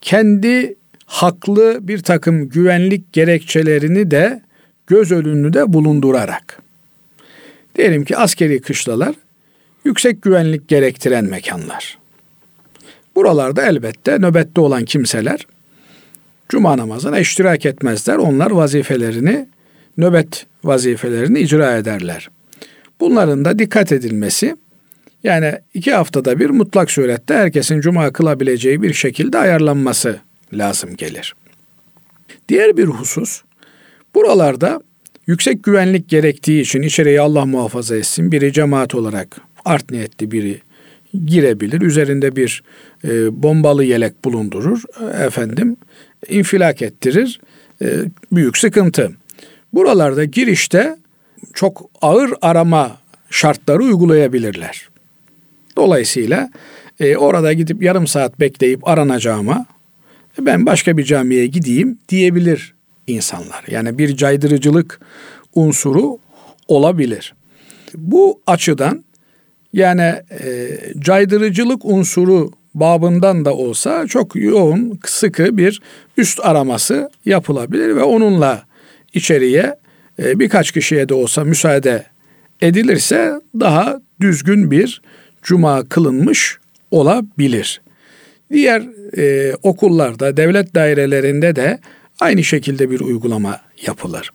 [0.00, 0.74] Kendi
[1.06, 4.42] haklı bir takım güvenlik gerekçelerini de
[4.86, 6.62] göz önünde bulundurarak.
[7.76, 9.14] Diyelim ki askeri kışlalar
[9.84, 11.98] yüksek güvenlik gerektiren mekanlar.
[13.14, 15.46] Buralarda elbette nöbette olan kimseler
[16.48, 18.16] cuma namazına iştirak etmezler.
[18.16, 19.46] Onlar vazifelerini,
[19.96, 22.30] nöbet vazifelerini icra ederler.
[23.02, 24.56] Bunların da dikkat edilmesi,
[25.24, 30.20] yani iki haftada bir mutlak surette herkesin cuma kılabileceği bir şekilde ayarlanması
[30.52, 31.34] lazım gelir.
[32.48, 33.42] Diğer bir husus,
[34.14, 34.80] buralarda
[35.26, 40.60] yüksek güvenlik gerektiği için içeriye Allah muhafaza etsin biri cemaat olarak art niyetli biri
[41.24, 41.80] girebilir.
[41.80, 42.62] Üzerinde bir
[43.04, 44.82] e, bombalı yelek bulundurur.
[45.26, 45.76] Efendim
[46.28, 47.40] infilak ettirir.
[47.82, 47.86] E,
[48.32, 49.12] büyük sıkıntı.
[49.72, 50.96] Buralarda girişte
[51.54, 52.96] çok ağır arama
[53.30, 54.88] şartları uygulayabilirler.
[55.76, 56.50] Dolayısıyla
[57.00, 59.66] e, orada gidip yarım saat bekleyip aranacağıma
[60.38, 62.74] ben başka bir camiye gideyim diyebilir
[63.06, 63.64] insanlar.
[63.68, 65.00] Yani bir caydırıcılık
[65.54, 66.18] unsuru
[66.68, 67.34] olabilir.
[67.94, 69.04] Bu açıdan
[69.72, 75.82] yani e, caydırıcılık unsuru babından da olsa çok yoğun, sıkı bir
[76.16, 78.62] üst araması yapılabilir ve onunla
[79.14, 79.81] içeriye e,
[80.24, 82.04] birkaç kişiye de olsa müsaade
[82.60, 85.02] edilirse daha düzgün bir
[85.42, 86.58] cuma kılınmış
[86.90, 87.80] olabilir.
[88.52, 88.82] Diğer
[89.18, 91.78] e, okullarda, devlet dairelerinde de
[92.20, 94.32] aynı şekilde bir uygulama yapılır.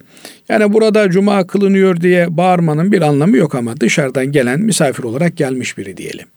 [0.50, 5.78] Yani burada cuma kılınıyor diye bağırmanın bir anlamı yok ama dışarıdan gelen misafir olarak gelmiş
[5.78, 6.28] biri diyelim.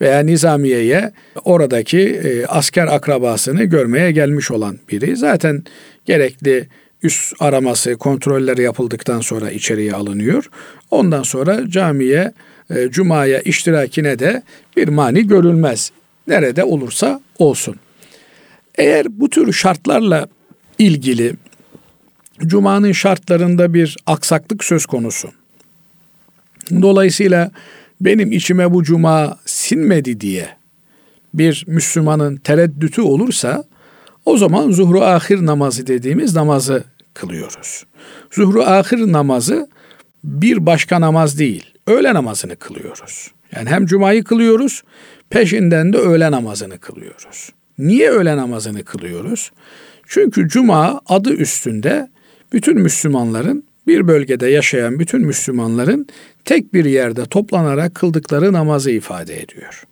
[0.00, 1.12] Veya nizamiyeye
[1.44, 5.64] oradaki e, asker akrabasını görmeye gelmiş olan biri zaten
[6.04, 6.68] gerekli
[7.02, 10.50] üst araması, kontrolleri yapıldıktan sonra içeriye alınıyor.
[10.90, 12.32] Ondan sonra camiye,
[12.70, 14.42] e, cumaya iştirakine de
[14.76, 15.90] bir mani görülmez.
[16.28, 17.76] Nerede olursa olsun.
[18.74, 20.28] Eğer bu tür şartlarla
[20.78, 21.34] ilgili
[22.46, 25.30] Cuma'nın şartlarında bir aksaklık söz konusu.
[26.82, 27.50] Dolayısıyla
[28.00, 30.48] benim içime bu cuma sinmedi diye
[31.34, 33.64] bir Müslümanın tereddütü olursa
[34.24, 37.84] o zaman zuhru ahir namazı dediğimiz namazı kılıyoruz.
[38.30, 39.68] Zuhru ahir namazı
[40.24, 43.30] bir başka namaz değil, öğle namazını kılıyoruz.
[43.56, 44.82] Yani hem cumayı kılıyoruz,
[45.30, 47.50] peşinden de öğle namazını kılıyoruz.
[47.78, 49.50] Niye öğle namazını kılıyoruz?
[50.06, 52.08] Çünkü cuma adı üstünde
[52.52, 56.06] bütün Müslümanların bir bölgede yaşayan bütün Müslümanların
[56.44, 59.84] tek bir yerde toplanarak kıldıkları namazı ifade ediyor.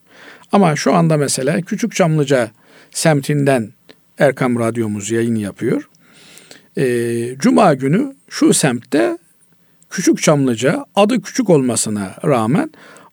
[0.53, 2.51] Ama şu anda mesela Küçük Çamlıca
[2.91, 3.73] semtinden
[4.19, 5.89] Erkam Radyomuz yayın yapıyor.
[6.77, 9.19] Ee, Cuma günü şu semtte
[9.91, 12.71] Küçük Çamlıca adı küçük olmasına rağmen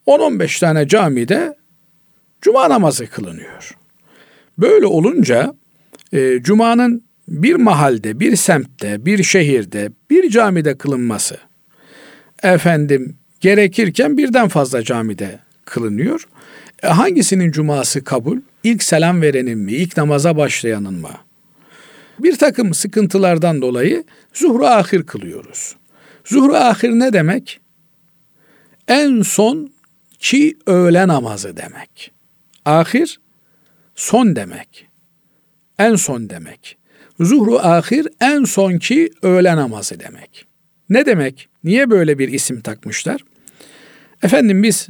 [0.08, 1.56] 10-15 tane camide
[2.42, 3.78] Cuma namazı kılınıyor.
[4.58, 5.56] Böyle olunca
[6.14, 11.38] e, Cuma'nın bir mahalde, bir semtte, bir şehirde, bir camide kılınması
[12.44, 16.28] efendim gerekirken birden fazla camide kılınıyor.
[16.86, 18.38] E, hangisinin cuması kabul?
[18.64, 19.74] İlk selam verenin mi?
[19.74, 21.12] İlk namaza başlayanın mı?
[22.20, 25.76] Bir takım sıkıntılardan dolayı zuhru ahir kılıyoruz.
[26.26, 27.60] Zuhru ahir ne demek?
[28.88, 29.72] En son
[30.20, 32.12] ki öğle namazı demek.
[32.66, 33.20] Ahir
[33.96, 34.88] son demek.
[35.80, 36.78] En son demek.
[37.20, 40.46] Zuhru ahir en sonki öğle namazı demek.
[40.90, 41.50] Ne demek?
[41.64, 43.22] Niye böyle bir isim takmışlar?
[44.24, 44.88] Efendim biz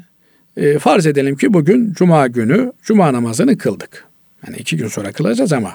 [0.58, 4.06] e, farz edelim ki bugün cuma günü cuma namazını kıldık.
[4.48, 5.72] Yani iki gün sonra kılacağız ama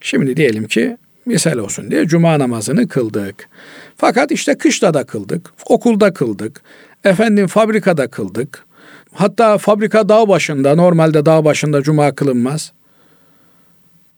[0.00, 0.96] şimdi diyelim ki
[1.26, 3.48] misal olsun diye cuma namazını kıldık.
[3.96, 6.62] Fakat işte kışta da kıldık, okulda kıldık,
[7.04, 8.66] efendim fabrikada kıldık.
[9.12, 12.72] Hatta fabrika dağ başında, normalde dağ başında cuma kılınmaz.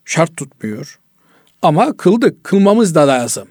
[0.05, 0.99] Şart tutmuyor.
[1.63, 3.49] Ama kıldık, kılmamız da lazım.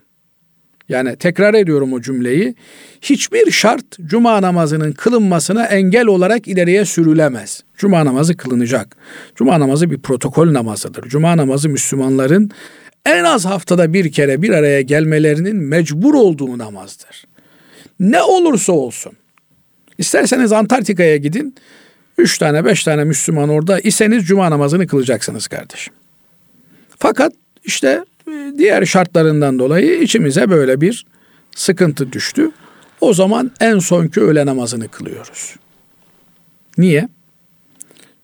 [0.90, 2.56] Yani tekrar ediyorum o cümleyi.
[3.02, 7.64] Hiçbir şart cuma namazının kılınmasına engel olarak ileriye sürülemez.
[7.78, 8.98] Cuma namazı kılınacak.
[9.36, 11.04] Cuma namazı bir protokol namazıdır.
[11.10, 12.52] Cuma namazı Müslümanların
[13.06, 17.26] en az haftada bir kere bir araya gelmelerinin mecbur olduğu namazdır.
[18.00, 19.14] Ne olursa olsun.
[19.98, 21.56] İsterseniz Antarktika'ya gidin.
[22.18, 25.94] Üç tane beş tane Müslüman orada iseniz cuma namazını kılacaksınız kardeşim.
[27.00, 27.34] Fakat
[27.64, 28.04] işte
[28.58, 31.06] diğer şartlarından dolayı içimize böyle bir
[31.56, 32.52] sıkıntı düştü.
[33.02, 35.56] O zaman en sonki öğle namazını kılıyoruz.
[36.78, 37.10] Niye?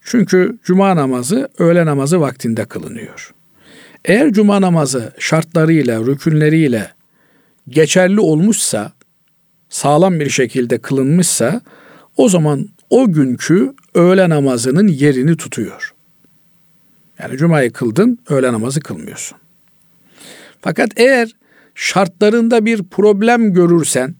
[0.01, 3.33] Çünkü cuma namazı öğle namazı vaktinde kılınıyor.
[4.05, 6.91] Eğer cuma namazı şartlarıyla, rükünleriyle
[7.69, 8.91] geçerli olmuşsa,
[9.69, 11.61] sağlam bir şekilde kılınmışsa
[12.17, 15.93] o zaman o günkü öğle namazının yerini tutuyor.
[17.19, 19.37] Yani cumayı kıldın, öğle namazı kılmıyorsun.
[20.63, 21.35] Fakat eğer
[21.75, 24.15] şartlarında bir problem görürsen,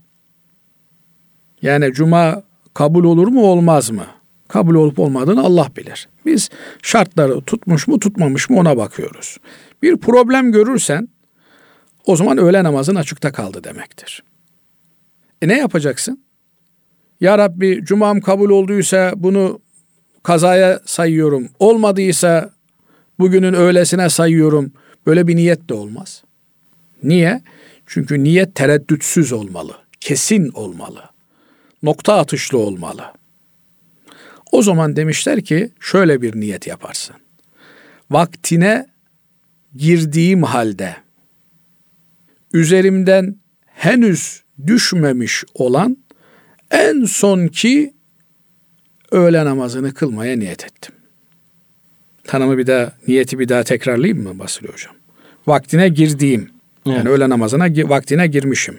[1.62, 4.06] yani cuma kabul olur mu olmaz mı?
[4.48, 6.10] Kabul olup olmadığını Allah bilir.
[6.26, 6.50] Biz
[6.82, 9.38] şartları tutmuş mu tutmamış mı ona bakıyoruz.
[9.82, 11.08] Bir problem görürsen
[12.06, 14.24] o zaman öğle namazın açıkta kaldı demektir.
[15.42, 16.24] E ne yapacaksın?
[17.22, 19.62] Ya Rabbi cumam kabul olduysa bunu
[20.24, 21.50] kazaya sayıyorum.
[21.60, 22.50] Olmadıysa
[23.20, 24.74] bugünün öğlesine sayıyorum.
[25.06, 26.24] Böyle bir niyet de olmaz.
[27.04, 27.42] Niye?
[27.86, 29.74] Çünkü niyet tereddütsüz olmalı.
[30.00, 31.04] Kesin olmalı.
[31.84, 33.04] Nokta atışlı olmalı.
[34.52, 37.16] O zaman demişler ki şöyle bir niyet yaparsın.
[38.12, 38.86] Vaktine
[39.76, 40.96] girdiğim halde
[42.54, 43.36] üzerimden
[43.66, 45.98] henüz düşmemiş olan
[46.72, 47.94] en son ki
[49.12, 50.96] öğle namazını kılmaya niyet ettim.
[52.24, 54.96] Tanımı bir daha, niyeti bir daha tekrarlayayım mı Basri Hocam?
[55.48, 56.50] Vaktine girdiğim,
[56.86, 56.98] evet.
[56.98, 58.78] yani öğle namazına vaktine girmişim.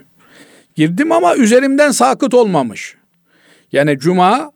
[0.75, 2.97] Girdim ama üzerimden sakıt olmamış.
[3.73, 4.53] Yani cuma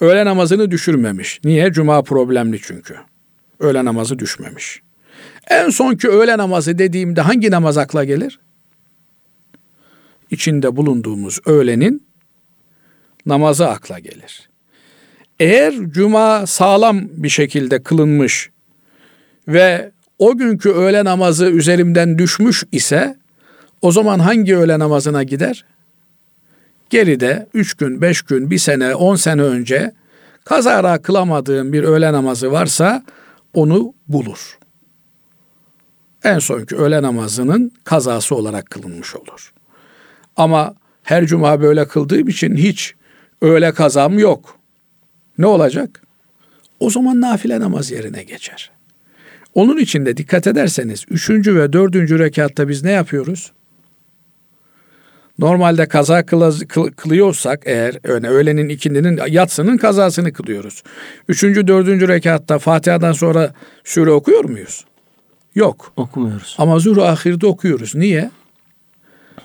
[0.00, 1.40] öğle namazını düşürmemiş.
[1.44, 1.72] Niye?
[1.72, 2.96] Cuma problemli çünkü.
[3.60, 4.82] Öğle namazı düşmemiş.
[5.50, 8.40] En son ki öğle namazı dediğimde hangi namaz akla gelir?
[10.30, 12.06] İçinde bulunduğumuz öğlenin
[13.26, 14.48] namazı akla gelir.
[15.40, 18.50] Eğer cuma sağlam bir şekilde kılınmış
[19.48, 23.16] ve o günkü öğle namazı üzerimden düşmüş ise
[23.82, 25.64] o zaman hangi öğle namazına gider?
[26.90, 29.92] Geride üç gün, beş gün, bir sene, on sene önce
[30.44, 33.04] kazara kılamadığım bir öğle namazı varsa
[33.54, 34.58] onu bulur.
[36.24, 39.52] En sonki öğle namazının kazası olarak kılınmış olur.
[40.36, 42.94] Ama her cuma böyle kıldığım için hiç
[43.40, 44.58] öğle kazam yok.
[45.38, 46.02] Ne olacak?
[46.80, 48.70] O zaman nafile namaz yerine geçer.
[49.54, 53.52] Onun için de dikkat ederseniz üçüncü ve dördüncü rekatta biz ne yapıyoruz?
[55.38, 56.26] Normalde kaza
[56.96, 60.82] kılıyorsak eğer yani öğlenin ikindinin yatsının kazasını kılıyoruz.
[61.28, 64.84] Üçüncü, dördüncü rekatta Fatiha'dan sonra sure okuyor muyuz?
[65.54, 65.92] Yok.
[65.96, 66.56] Okumuyoruz.
[66.58, 67.94] Ama zuhru ahirde okuyoruz.
[67.94, 68.30] Niye?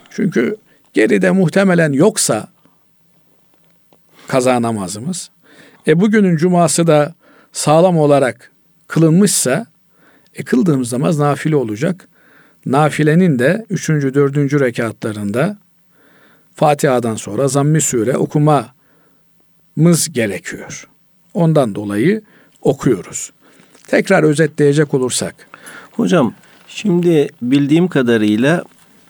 [0.09, 0.57] Çünkü
[0.93, 2.47] geride muhtemelen yoksa
[4.27, 5.29] kaza namazımız.
[5.87, 7.13] E bugünün cuması da
[7.51, 8.51] sağlam olarak
[8.87, 9.65] kılınmışsa
[10.37, 12.07] e kıldığımız namaz nafile olacak.
[12.65, 15.57] Nafilenin de üçüncü, dördüncü rekatlarında
[16.55, 18.69] Fatiha'dan sonra zammi sure okumamız
[20.11, 20.87] gerekiyor.
[21.33, 22.21] Ondan dolayı
[22.61, 23.31] okuyoruz.
[23.87, 25.35] Tekrar özetleyecek olursak.
[25.91, 26.33] Hocam
[26.67, 28.63] şimdi bildiğim kadarıyla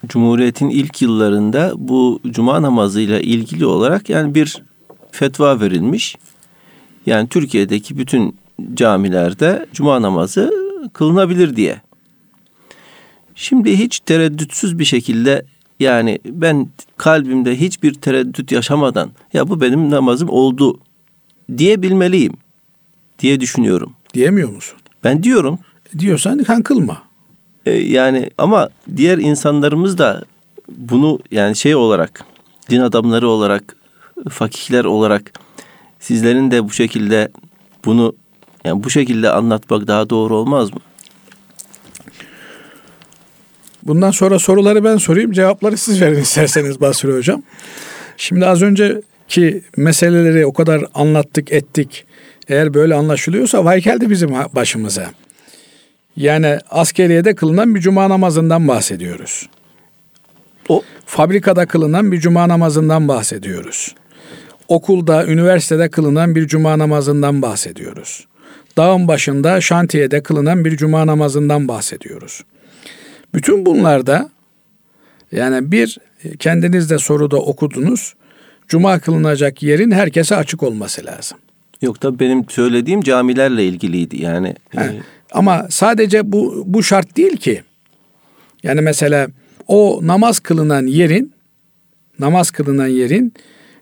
[0.07, 4.63] Cumhuriyet'in ilk yıllarında bu cuma namazıyla ilgili olarak yani bir
[5.11, 6.15] fetva verilmiş.
[7.05, 8.35] Yani Türkiye'deki bütün
[8.73, 11.81] camilerde cuma namazı kılınabilir diye.
[13.35, 15.45] Şimdi hiç tereddütsüz bir şekilde
[15.79, 16.67] yani ben
[16.97, 20.79] kalbimde hiçbir tereddüt yaşamadan ya bu benim namazım oldu
[21.57, 22.33] diyebilmeliyim
[23.19, 23.93] diye düşünüyorum.
[24.13, 24.77] Diyemiyor musun?
[25.03, 25.59] Ben diyorum.
[25.99, 27.03] Diyorsan kan kılma.
[27.65, 30.23] Ee, yani ama diğer insanlarımız da
[30.77, 32.25] bunu yani şey olarak
[32.69, 33.75] din adamları olarak
[34.29, 35.31] fakihler olarak
[35.99, 37.31] sizlerin de bu şekilde
[37.85, 38.15] bunu
[38.67, 40.79] yani bu şekilde anlatmak daha doğru olmaz mı?
[43.83, 47.43] Bundan sonra soruları ben sorayım, cevapları siz verin isterseniz Basri Hocam.
[48.17, 52.05] Şimdi az önceki meseleleri o kadar anlattık, ettik.
[52.47, 55.11] Eğer böyle anlaşılıyorsa vay geldi bizim başımıza.
[56.15, 59.49] Yani askeriyede kılınan bir cuma namazından bahsediyoruz.
[60.69, 63.95] O fabrikada kılınan bir cuma namazından bahsediyoruz.
[64.67, 68.27] Okulda, üniversitede kılınan bir cuma namazından bahsediyoruz.
[68.77, 72.43] Dağın başında, şantiyede kılınan bir cuma namazından bahsediyoruz.
[73.33, 74.29] Bütün bunlarda
[75.31, 75.97] Yani bir
[76.39, 78.13] kendiniz de soruda okudunuz.
[78.67, 81.37] Cuma kılınacak yerin herkese açık olması lazım.
[81.81, 84.55] Yok da benim söylediğim camilerle ilgiliydi yani.
[84.69, 84.81] He.
[84.81, 85.01] E,
[85.31, 87.63] Ama sadece bu bu şart değil ki.
[88.63, 89.27] Yani mesela
[89.67, 91.33] o namaz kılınan yerin
[92.19, 93.33] namaz kılınan yerin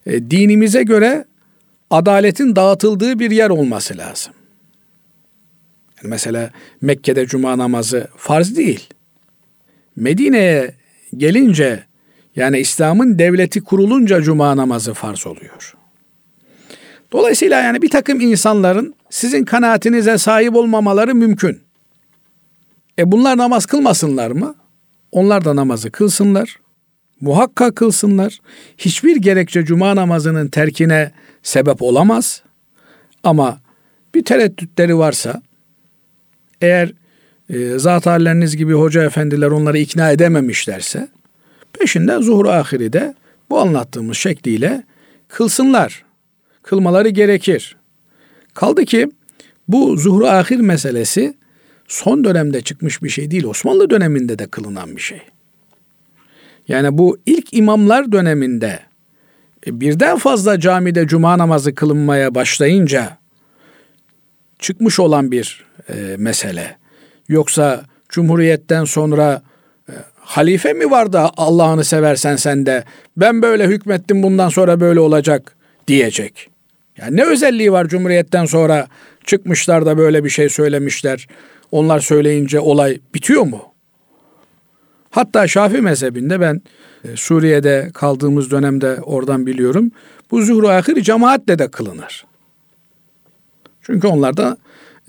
[0.06, 1.26] e, dinimize göre
[1.90, 4.34] adaletin dağıtıldığı bir yer olması lazım.
[6.06, 6.50] Mesela
[6.82, 8.90] Mekke'de cuma namazı farz değil.
[9.96, 10.74] Medine'ye
[11.18, 11.84] gelince
[12.36, 15.76] yani İslam'ın devleti kurulunca cuma namazı farz oluyor.
[17.12, 21.60] Dolayısıyla yani bir takım insanların sizin kanaatinize sahip olmamaları mümkün.
[23.00, 24.56] E bunlar namaz kılmasınlar mı?
[25.12, 26.60] Onlar da namazı kılsınlar.
[27.22, 28.40] Muhakkak kılsınlar.
[28.78, 31.12] Hiçbir gerekçe cuma namazının terkine
[31.44, 32.42] sebep olamaz.
[33.24, 33.60] Ama
[34.16, 35.42] bir tereddütleri varsa
[36.66, 36.94] eğer
[37.50, 41.08] e, zat halleriniz gibi hoca efendiler onları ikna edememişlerse
[41.80, 43.16] peşinde zuhur ahiri de
[43.50, 44.84] bu anlattığımız şekliyle
[45.28, 46.06] kılsınlar.
[46.64, 47.76] Kılmaları gerekir.
[48.54, 49.12] Kaldı ki
[49.68, 51.38] bu zuhur ahir meselesi
[51.88, 53.44] son dönemde çıkmış bir şey değil.
[53.44, 55.22] Osmanlı döneminde de kılınan bir şey.
[56.68, 58.80] Yani bu ilk imamlar döneminde
[59.68, 63.18] e, birden fazla camide cuma namazı kılınmaya başlayınca
[64.60, 66.78] çıkmış olan bir e, mesele.
[67.28, 69.42] Yoksa Cumhuriyet'ten sonra
[69.90, 72.84] e, halife mi var da Allah'ını seversen sen de
[73.18, 75.56] ben böyle hükmettim bundan sonra böyle olacak
[75.88, 76.50] diyecek.
[76.98, 78.88] Yani ne özelliği var Cumhuriyet'ten sonra
[79.26, 81.28] çıkmışlar da böyle bir şey söylemişler.
[81.72, 83.62] Onlar söyleyince olay bitiyor mu?
[85.10, 86.62] Hatta Şafi mezhebinde ben
[87.04, 89.92] e, Suriye'de kaldığımız dönemde oradan biliyorum.
[90.32, 92.26] Bu zuhru ahir cemaatle de kılınır.
[93.82, 94.58] Çünkü onlarda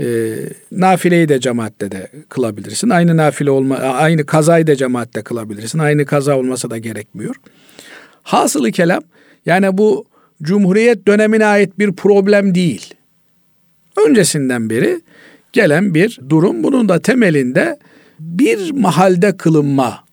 [0.01, 0.37] e,
[0.73, 2.91] nafileyi de cemaatte de kılabilirsin.
[2.91, 5.79] Aynı nafile olma, aynı kazayı da cemaatte kılabilirsin.
[5.79, 7.37] Aynı kaza olmasa da gerekmiyor.
[8.23, 9.03] Hasılı kelam
[9.47, 10.07] yani bu
[10.43, 12.95] Cumhuriyet dönemine ait bir problem değil.
[14.07, 15.01] Öncesinden beri
[15.53, 16.63] gelen bir durum.
[16.63, 17.79] Bunun da temelinde
[18.21, 20.05] bir mahalde kılınma.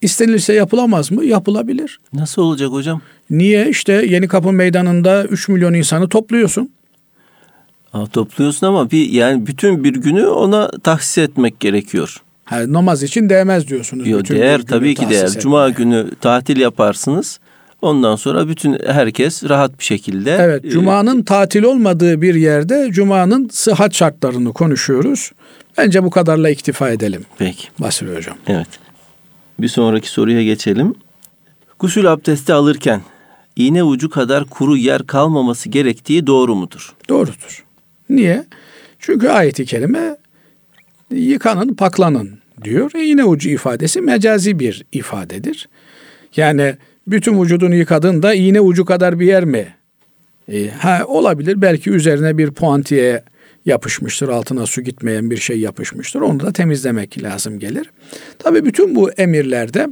[0.00, 1.24] İstenilse yapılamaz mı?
[1.24, 2.00] Yapılabilir.
[2.12, 3.00] Nasıl olacak hocam?
[3.30, 3.68] Niye?
[3.68, 6.72] İşte Yeni Kapı Meydanı'nda 3 milyon insanı topluyorsun.
[7.92, 12.22] Ha, topluyorsun ama bir yani bütün bir günü ona tahsis etmek gerekiyor.
[12.44, 14.08] Ha, namaz için değmez diyorsunuz.
[14.08, 15.24] Yok değer tabii ki değer.
[15.24, 15.40] Etmeye.
[15.40, 17.40] Cuma günü tatil yaparsınız.
[17.82, 20.36] Ondan sonra bütün herkes rahat bir şekilde.
[20.40, 25.32] Evet, e, Cuma'nın tatil olmadığı bir yerde Cuma'nın sıhhat şartlarını konuşuyoruz.
[25.78, 27.24] Bence bu kadarla iktifa edelim.
[27.38, 27.68] Peki.
[27.78, 28.36] Basri Hocam.
[28.46, 28.68] Evet.
[29.58, 30.94] Bir sonraki soruya geçelim.
[31.78, 33.00] Gusül abdesti alırken
[33.56, 36.92] iğne ucu kadar kuru yer kalmaması gerektiği doğru mudur?
[37.08, 37.64] Doğrudur.
[38.10, 38.44] Niye?
[38.98, 40.16] Çünkü ayeti kerime
[41.10, 42.90] yıkanın, paklanın diyor.
[42.94, 45.68] E, iğne ucu ifadesi mecazi bir ifadedir.
[46.36, 49.74] Yani bütün vücudunu yıkadın da iğne ucu kadar bir yer mi?
[50.52, 51.62] E, ha, olabilir.
[51.62, 53.22] Belki üzerine bir puantiye
[53.66, 54.28] yapışmıştır.
[54.28, 56.20] Altına su gitmeyen bir şey yapışmıştır.
[56.20, 57.90] Onu da temizlemek lazım gelir.
[58.38, 59.88] Tabii bütün bu emirlerde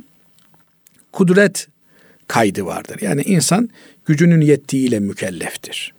[1.13, 1.69] kudret
[2.29, 2.99] kaydı vardır.
[3.01, 3.69] Yani insan
[4.07, 5.95] gücünün yettiğiyle mükelleftir.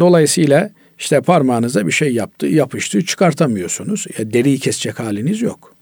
[0.00, 0.70] Dolayısıyla
[1.00, 4.06] işte parmağınıza bir şey yaptı, yapıştı, çıkartamıyorsunuz.
[4.18, 5.74] Ya deriyi kesecek haliniz yok.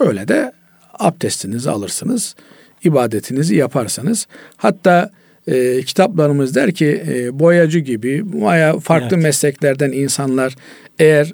[0.00, 0.52] Öyle de
[0.98, 2.36] abdestinizi alırsınız,
[2.84, 4.26] ibadetinizi yaparsanız.
[4.56, 5.10] Hatta
[5.46, 9.24] e, kitaplarımız der ki e, boyacı gibi veya farklı evet.
[9.24, 10.56] mesleklerden insanlar
[10.98, 11.32] eğer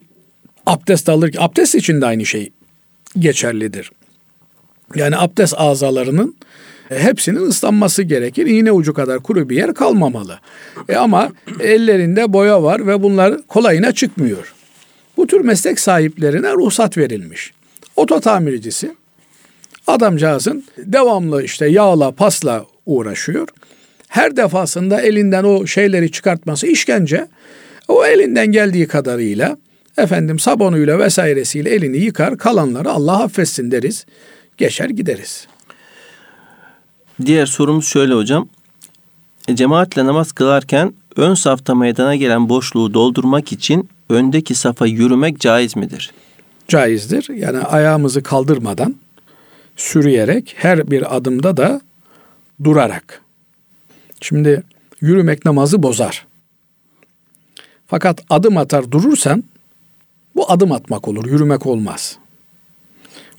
[0.66, 2.50] abdest alır ki abdest için de aynı şey
[3.18, 3.90] geçerlidir.
[4.94, 6.46] Yani abdest azalarının e,
[6.88, 8.46] hepsinin ıslanması gerekir.
[8.46, 10.38] İğne ucu kadar kuru bir yer kalmamalı.
[10.88, 14.54] E ama ellerinde boya var ve bunlar kolayına çıkmıyor.
[15.16, 17.52] Bu tür meslek sahiplerine ruhsat verilmiş.
[17.96, 18.94] Oto tamircisi
[19.86, 23.48] adamcağızın devamlı işte yağla pasla uğraşıyor.
[24.08, 27.26] Her defasında elinden o şeyleri çıkartması işkence.
[27.88, 29.56] O elinden geldiği kadarıyla
[29.98, 34.06] efendim sabunuyla vesairesiyle elini yıkar kalanları Allah affetsin deriz.
[34.56, 35.46] Geçer gideriz.
[37.24, 38.48] Diğer sorumuz şöyle hocam.
[39.48, 45.76] E, cemaatle namaz kılarken ön safta meydana gelen boşluğu doldurmak için öndeki safa yürümek caiz
[45.76, 46.12] midir?
[46.68, 47.28] Caizdir.
[47.34, 48.96] Yani ayağımızı kaldırmadan
[49.76, 51.80] sürüyerek her bir adımda da
[52.64, 53.22] durarak.
[54.20, 54.62] Şimdi
[55.00, 56.26] yürümek namazı bozar.
[57.86, 59.44] Fakat adım atar durursan
[60.34, 62.18] bu adım atmak olur, yürümek olmaz.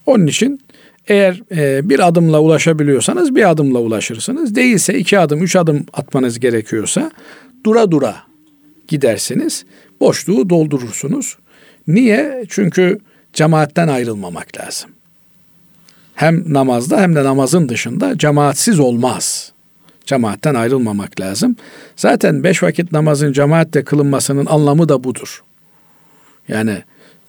[0.06, 0.62] Onun için
[1.08, 4.56] eğer e, bir adımla ulaşabiliyorsanız bir adımla ulaşırsınız.
[4.56, 7.12] Değilse iki adım, üç adım atmanız gerekiyorsa
[7.64, 8.16] dura dura
[8.88, 9.66] gidersiniz.
[10.00, 11.38] Boşluğu doldurursunuz.
[11.88, 12.46] Niye?
[12.50, 13.00] Çünkü
[13.34, 14.90] cemaatten ayrılmamak lazım.
[16.16, 19.52] hem namazda hem de namazın dışında cemaatsiz olmaz.
[20.06, 21.56] Cemaatten ayrılmamak lazım.
[21.96, 25.44] Zaten beş vakit namazın cemaatle kılınmasının anlamı da budur.
[26.48, 26.84] Yani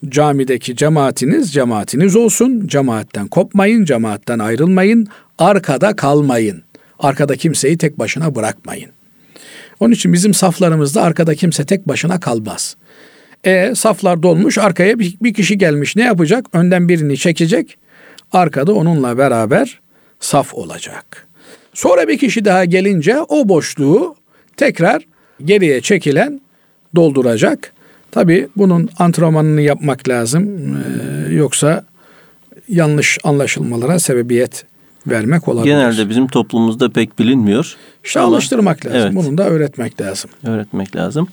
[0.08, 2.66] camideki cemaatiniz cemaatiniz olsun.
[2.66, 5.06] Cemaatten kopmayın, cemaatten ayrılmayın,
[5.38, 6.62] arkada kalmayın.
[6.98, 8.90] Arkada kimseyi tek başına bırakmayın.
[9.80, 12.76] Onun için bizim saflarımızda arkada kimse tek başına kalmaz.
[13.44, 16.46] E saflar dolmuş arkaya bir, bir kişi gelmiş ne yapacak?
[16.52, 17.76] Önden birini çekecek.
[18.32, 19.80] Arkada onunla beraber
[20.20, 21.26] saf olacak.
[21.74, 24.16] Sonra bir kişi daha gelince o boşluğu
[24.56, 25.06] tekrar
[25.44, 26.40] geriye çekilen
[26.96, 27.72] dolduracak.
[28.10, 30.76] Tabi bunun antrenmanını yapmak lazım.
[31.28, 31.84] Ee, yoksa
[32.68, 34.64] yanlış anlaşılmalara sebebiyet
[35.06, 35.74] vermek olabilir.
[35.74, 37.76] Genelde bizim toplumumuzda pek bilinmiyor.
[38.04, 39.00] İşte Ama, alıştırmak lazım.
[39.00, 39.14] Evet.
[39.14, 40.30] Bunu da öğretmek lazım.
[40.44, 41.28] Öğretmek lazım.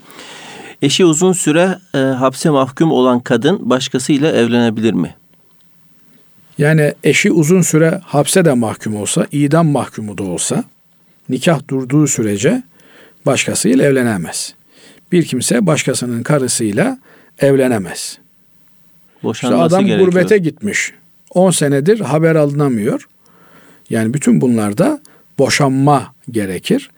[0.82, 5.16] Eşi uzun süre e, hapse mahkum olan kadın başkasıyla evlenebilir mi?
[6.58, 10.64] Yani eşi uzun süre hapse de mahkum olsa, idam mahkumu da olsa
[11.30, 12.64] nikah durduğu sürece
[13.26, 14.55] başkasıyla evlenemez.
[15.16, 17.00] Bir kimse başkasının karısıyla
[17.40, 18.18] evlenemez.
[19.24, 20.08] Boşanması işte adam gerekiyor.
[20.08, 20.94] gurbete gitmiş.
[21.30, 23.08] 10 senedir haber alınamıyor.
[23.90, 25.02] Yani bütün bunlarda
[25.40, 26.90] boşanma gerekir.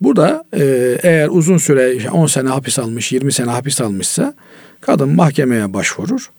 [0.00, 0.64] Bu da e,
[1.02, 4.34] eğer uzun süre 10 sene hapis almış, 20 sene hapis almışsa
[4.80, 6.30] kadın mahkemeye başvurur.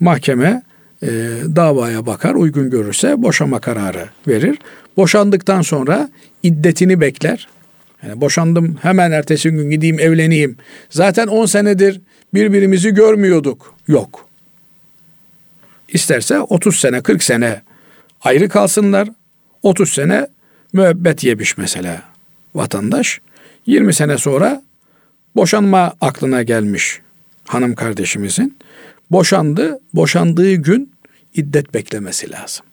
[0.00, 0.62] Mahkeme
[1.02, 1.08] e,
[1.56, 4.58] davaya bakar, uygun görürse boşama kararı verir.
[4.96, 6.10] Boşandıktan sonra
[6.42, 7.48] iddetini bekler.
[8.02, 10.56] Yani boşandım hemen ertesi gün gideyim evleneyim.
[10.90, 12.00] Zaten 10 senedir
[12.34, 13.74] birbirimizi görmüyorduk.
[13.88, 14.28] Yok.
[15.88, 17.62] İsterse 30 sene 40 sene
[18.20, 19.08] ayrı kalsınlar.
[19.62, 20.26] 30 sene
[20.72, 22.02] müebbet yemiş mesela
[22.54, 23.20] vatandaş.
[23.66, 24.62] 20 sene sonra
[25.36, 27.00] boşanma aklına gelmiş
[27.48, 28.58] hanım kardeşimizin.
[29.10, 30.92] Boşandı, boşandığı gün
[31.34, 32.66] iddet beklemesi lazım.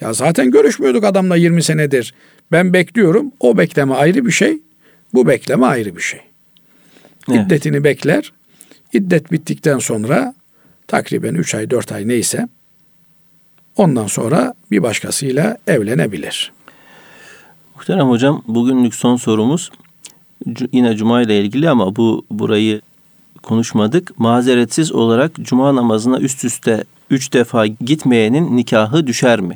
[0.00, 2.14] Ya zaten görüşmüyorduk adamla 20 senedir.
[2.52, 3.32] Ben bekliyorum.
[3.40, 4.58] O bekleme ayrı bir şey.
[5.14, 6.20] Bu bekleme ayrı bir şey.
[7.30, 7.46] Evet.
[7.46, 8.32] İddetini bekler.
[8.92, 10.34] İddet bittikten sonra
[10.86, 12.48] takriben 3 ay 4 ay neyse
[13.76, 16.52] ondan sonra bir başkasıyla evlenebilir.
[17.76, 19.70] Muhterem hocam bugünlük son sorumuz
[20.72, 22.80] yine cuma ile ilgili ama bu burayı
[23.42, 24.18] konuşmadık.
[24.18, 29.54] Mazeretsiz olarak cuma namazına üst üste üç defa gitmeyenin nikahı düşer mi?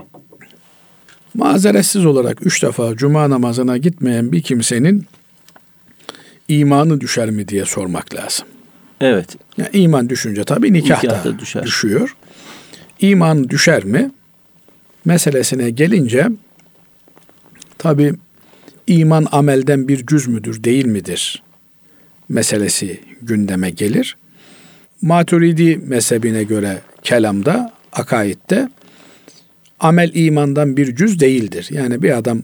[1.36, 5.06] Mazeretsiz olarak üç defa cuma namazına gitmeyen bir kimsenin
[6.48, 8.46] imanı düşer mi diye sormak lazım.
[9.00, 9.36] Evet.
[9.56, 11.62] Yani iman düşünce tabii nikah, nikah da düşer.
[11.62, 12.16] düşüyor.
[13.00, 14.10] İman düşer mi?
[15.04, 16.26] Meselesine gelince
[17.78, 18.14] tabii
[18.86, 21.42] iman amelden bir cüz müdür, değil midir?
[22.28, 24.16] Meselesi gündeme gelir.
[25.02, 28.68] Maturidi mezhebine göre kelamda, akaidde
[29.80, 31.68] amel imandan bir cüz değildir.
[31.70, 32.42] Yani bir adam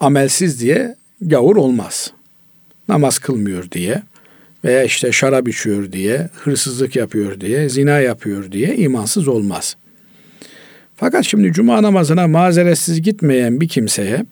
[0.00, 2.12] amelsiz diye gavur olmaz.
[2.88, 4.02] Namaz kılmıyor diye
[4.64, 9.76] veya işte şarap içiyor diye, hırsızlık yapıyor diye, zina yapıyor diye imansız olmaz.
[10.96, 14.24] Fakat şimdi cuma namazına mazeretsiz gitmeyen bir kimseye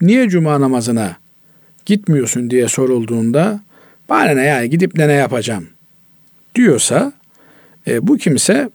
[0.00, 1.16] niye cuma namazına
[1.86, 3.60] gitmiyorsun diye sorulduğunda
[4.08, 5.66] bana ne yani gidip de ne yapacağım
[6.54, 7.12] diyorsa
[7.86, 8.70] e, bu kimse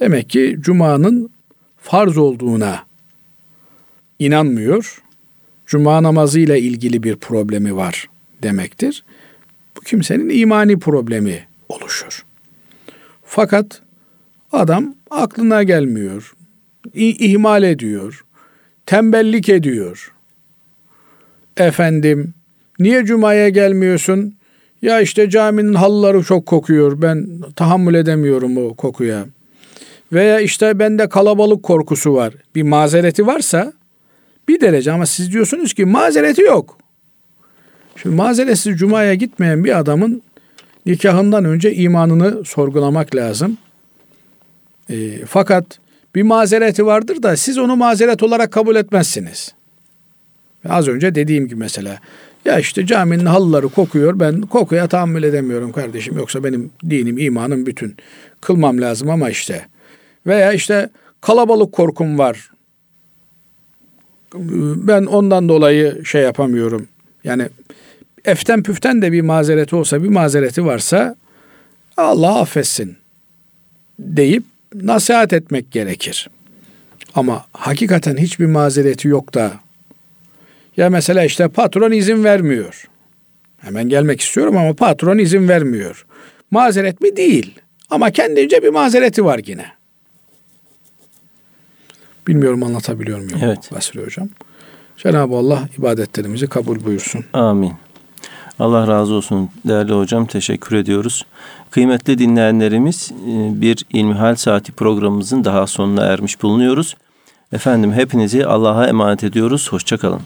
[0.00, 1.30] demek ki cumanın
[1.84, 2.84] farz olduğuna
[4.18, 5.02] inanmıyor.
[5.66, 8.08] Cuma namazı ile ilgili bir problemi var
[8.42, 9.04] demektir.
[9.76, 12.24] Bu kimsenin imani problemi oluşur.
[13.24, 13.82] Fakat
[14.52, 16.34] adam aklına gelmiyor,
[16.94, 18.24] ihmal ediyor,
[18.86, 20.12] tembellik ediyor.
[21.56, 22.34] Efendim,
[22.78, 24.34] niye cumaya gelmiyorsun?
[24.82, 27.02] Ya işte caminin halıları çok kokuyor.
[27.02, 29.26] Ben tahammül edemiyorum o kokuya.
[30.12, 32.34] Veya işte bende kalabalık korkusu var.
[32.54, 33.72] Bir mazereti varsa
[34.48, 36.78] bir derece ama siz diyorsunuz ki mazereti yok.
[37.96, 40.22] Şimdi mazeretsiz cumaya gitmeyen bir adamın
[40.86, 43.58] nikahından önce imanını sorgulamak lazım.
[44.90, 45.78] E, fakat
[46.14, 49.54] bir mazereti vardır da siz onu mazeret olarak kabul etmezsiniz.
[50.68, 51.98] Az önce dediğim gibi mesela
[52.44, 54.20] ya işte caminin halıları kokuyor.
[54.20, 56.16] Ben kokuya tahammül edemiyorum kardeşim.
[56.16, 57.96] Yoksa benim dinim, imanım bütün.
[58.40, 59.66] Kılmam lazım ama işte.
[60.26, 62.50] Veya işte kalabalık korkum var.
[64.76, 66.88] Ben ondan dolayı şey yapamıyorum.
[67.24, 67.48] Yani
[68.24, 71.16] eften püften de bir mazereti olsa, bir mazereti varsa
[71.96, 72.96] Allah affetsin
[73.98, 74.44] deyip
[74.74, 76.30] nasihat etmek gerekir.
[77.14, 79.52] Ama hakikaten hiçbir mazereti yok da
[80.76, 82.88] ya mesela işte patron izin vermiyor.
[83.58, 86.06] Hemen gelmek istiyorum ama patron izin vermiyor.
[86.50, 87.16] Mazeret mi?
[87.16, 87.54] Değil.
[87.90, 89.66] Ama kendince bir mazereti var yine.
[92.26, 93.70] Bilmiyorum anlatabiliyor muyum Evet.
[93.72, 94.28] Basri Hocam?
[94.96, 97.24] Cenab-ı Allah ibadetlerimizi kabul buyursun.
[97.32, 97.72] Amin.
[98.58, 100.26] Allah razı olsun değerli hocam.
[100.26, 101.26] Teşekkür ediyoruz.
[101.70, 106.96] Kıymetli dinleyenlerimiz e, bir İlmihal Saati programımızın daha sonuna ermiş bulunuyoruz.
[107.52, 109.72] Efendim hepinizi Allah'a emanet ediyoruz.
[109.72, 110.20] Hoşçakalın.